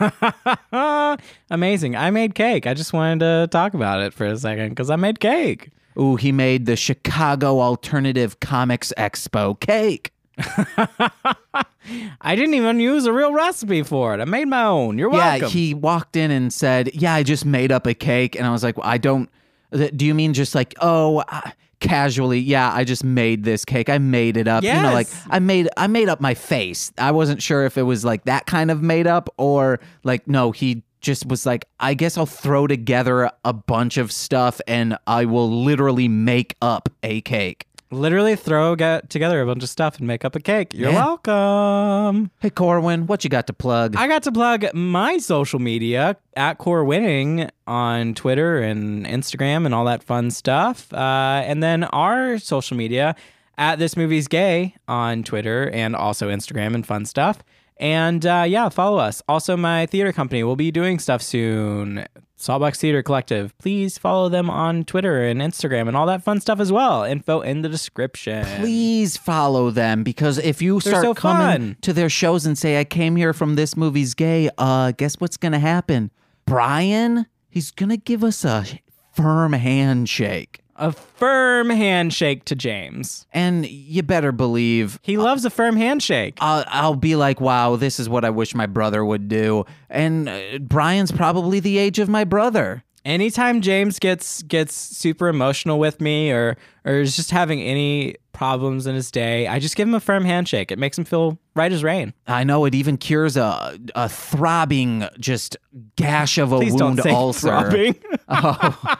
[1.50, 1.96] Amazing.
[1.96, 2.66] I made cake.
[2.66, 5.70] I just wanted to talk about it for a second because I made cake.
[5.98, 10.12] Ooh, he made the Chicago Alternative Comics Expo cake.
[12.20, 14.20] I didn't even use a real recipe for it.
[14.20, 14.98] I made my own.
[14.98, 15.42] You're welcome.
[15.42, 18.50] Yeah, he walked in and said, "Yeah, I just made up a cake," and I
[18.50, 19.30] was like, well, "I don't."
[19.72, 22.38] Do you mean just like, oh, uh, casually?
[22.38, 23.88] Yeah, I just made this cake.
[23.88, 24.62] I made it up.
[24.76, 26.92] You know, like I made I made up my face.
[26.98, 30.52] I wasn't sure if it was like that kind of made up or like no,
[30.52, 35.24] he just was like, I guess I'll throw together a bunch of stuff and I
[35.24, 37.66] will literally make up a cake.
[37.96, 40.74] Literally throw get together a bunch of stuff and make up a cake.
[40.74, 41.02] You're Yeah.
[41.06, 42.30] welcome.
[42.40, 43.96] Hey Corwin, what you got to plug?
[43.96, 49.74] I got to plug my social media at Core Winning on Twitter and Instagram and
[49.74, 50.92] all that fun stuff.
[50.92, 53.16] Uh, and then our social media
[53.56, 57.38] at This Movie's Gay on Twitter and also Instagram and fun stuff.
[57.78, 59.22] And uh, yeah, follow us.
[59.26, 62.04] Also, my theater company will be doing stuff soon.
[62.38, 63.56] Saltbox Theater Collective.
[63.58, 67.02] Please follow them on Twitter and Instagram and all that fun stuff as well.
[67.02, 68.44] Info in the description.
[68.60, 71.76] please follow them because if you They're start so coming fun.
[71.80, 75.36] to their shows and say I came here from this movie's gay, uh guess what's
[75.38, 76.10] going to happen?
[76.44, 78.64] Brian, he's going to give us a
[79.12, 80.60] firm handshake.
[80.78, 83.26] A firm handshake to James.
[83.32, 86.38] And you better believe He loves a firm handshake.
[86.40, 89.64] I'll, I'll be like, wow, this is what I wish my brother would do.
[89.88, 92.84] And uh, Brian's probably the age of my brother.
[93.06, 98.86] Anytime James gets gets super emotional with me or or is just having any problems
[98.86, 100.70] in his day, I just give him a firm handshake.
[100.70, 102.12] It makes him feel right as rain.
[102.26, 105.56] I know it even cures a, a throbbing, just
[105.96, 107.48] gash of a Please wound don't say ulcer.
[107.48, 107.94] throbbing.
[108.28, 108.96] Oh.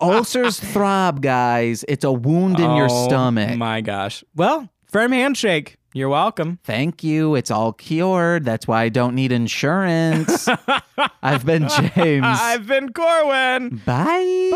[0.00, 1.84] Ulcers throb, guys.
[1.88, 3.56] It's a wound in your Oh, stomach.
[3.56, 4.24] My gosh.
[4.34, 5.76] Well, firm handshake.
[5.94, 6.58] You're welcome.
[6.64, 7.34] Thank you.
[7.34, 8.44] It's all cured.
[8.44, 10.48] That's why I don't need insurance.
[11.22, 12.24] I've been James.
[12.26, 13.82] I've been Corwin.
[13.84, 14.50] Bye.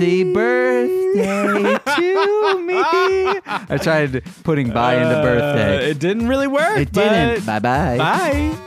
[0.00, 2.74] Happy birthday to me.
[3.46, 5.90] I tried putting bye into Uh, birthday.
[5.90, 6.78] it didn't really work.
[6.78, 7.44] It didn't.
[7.46, 7.98] Bye but- bye.
[7.98, 8.66] Bye.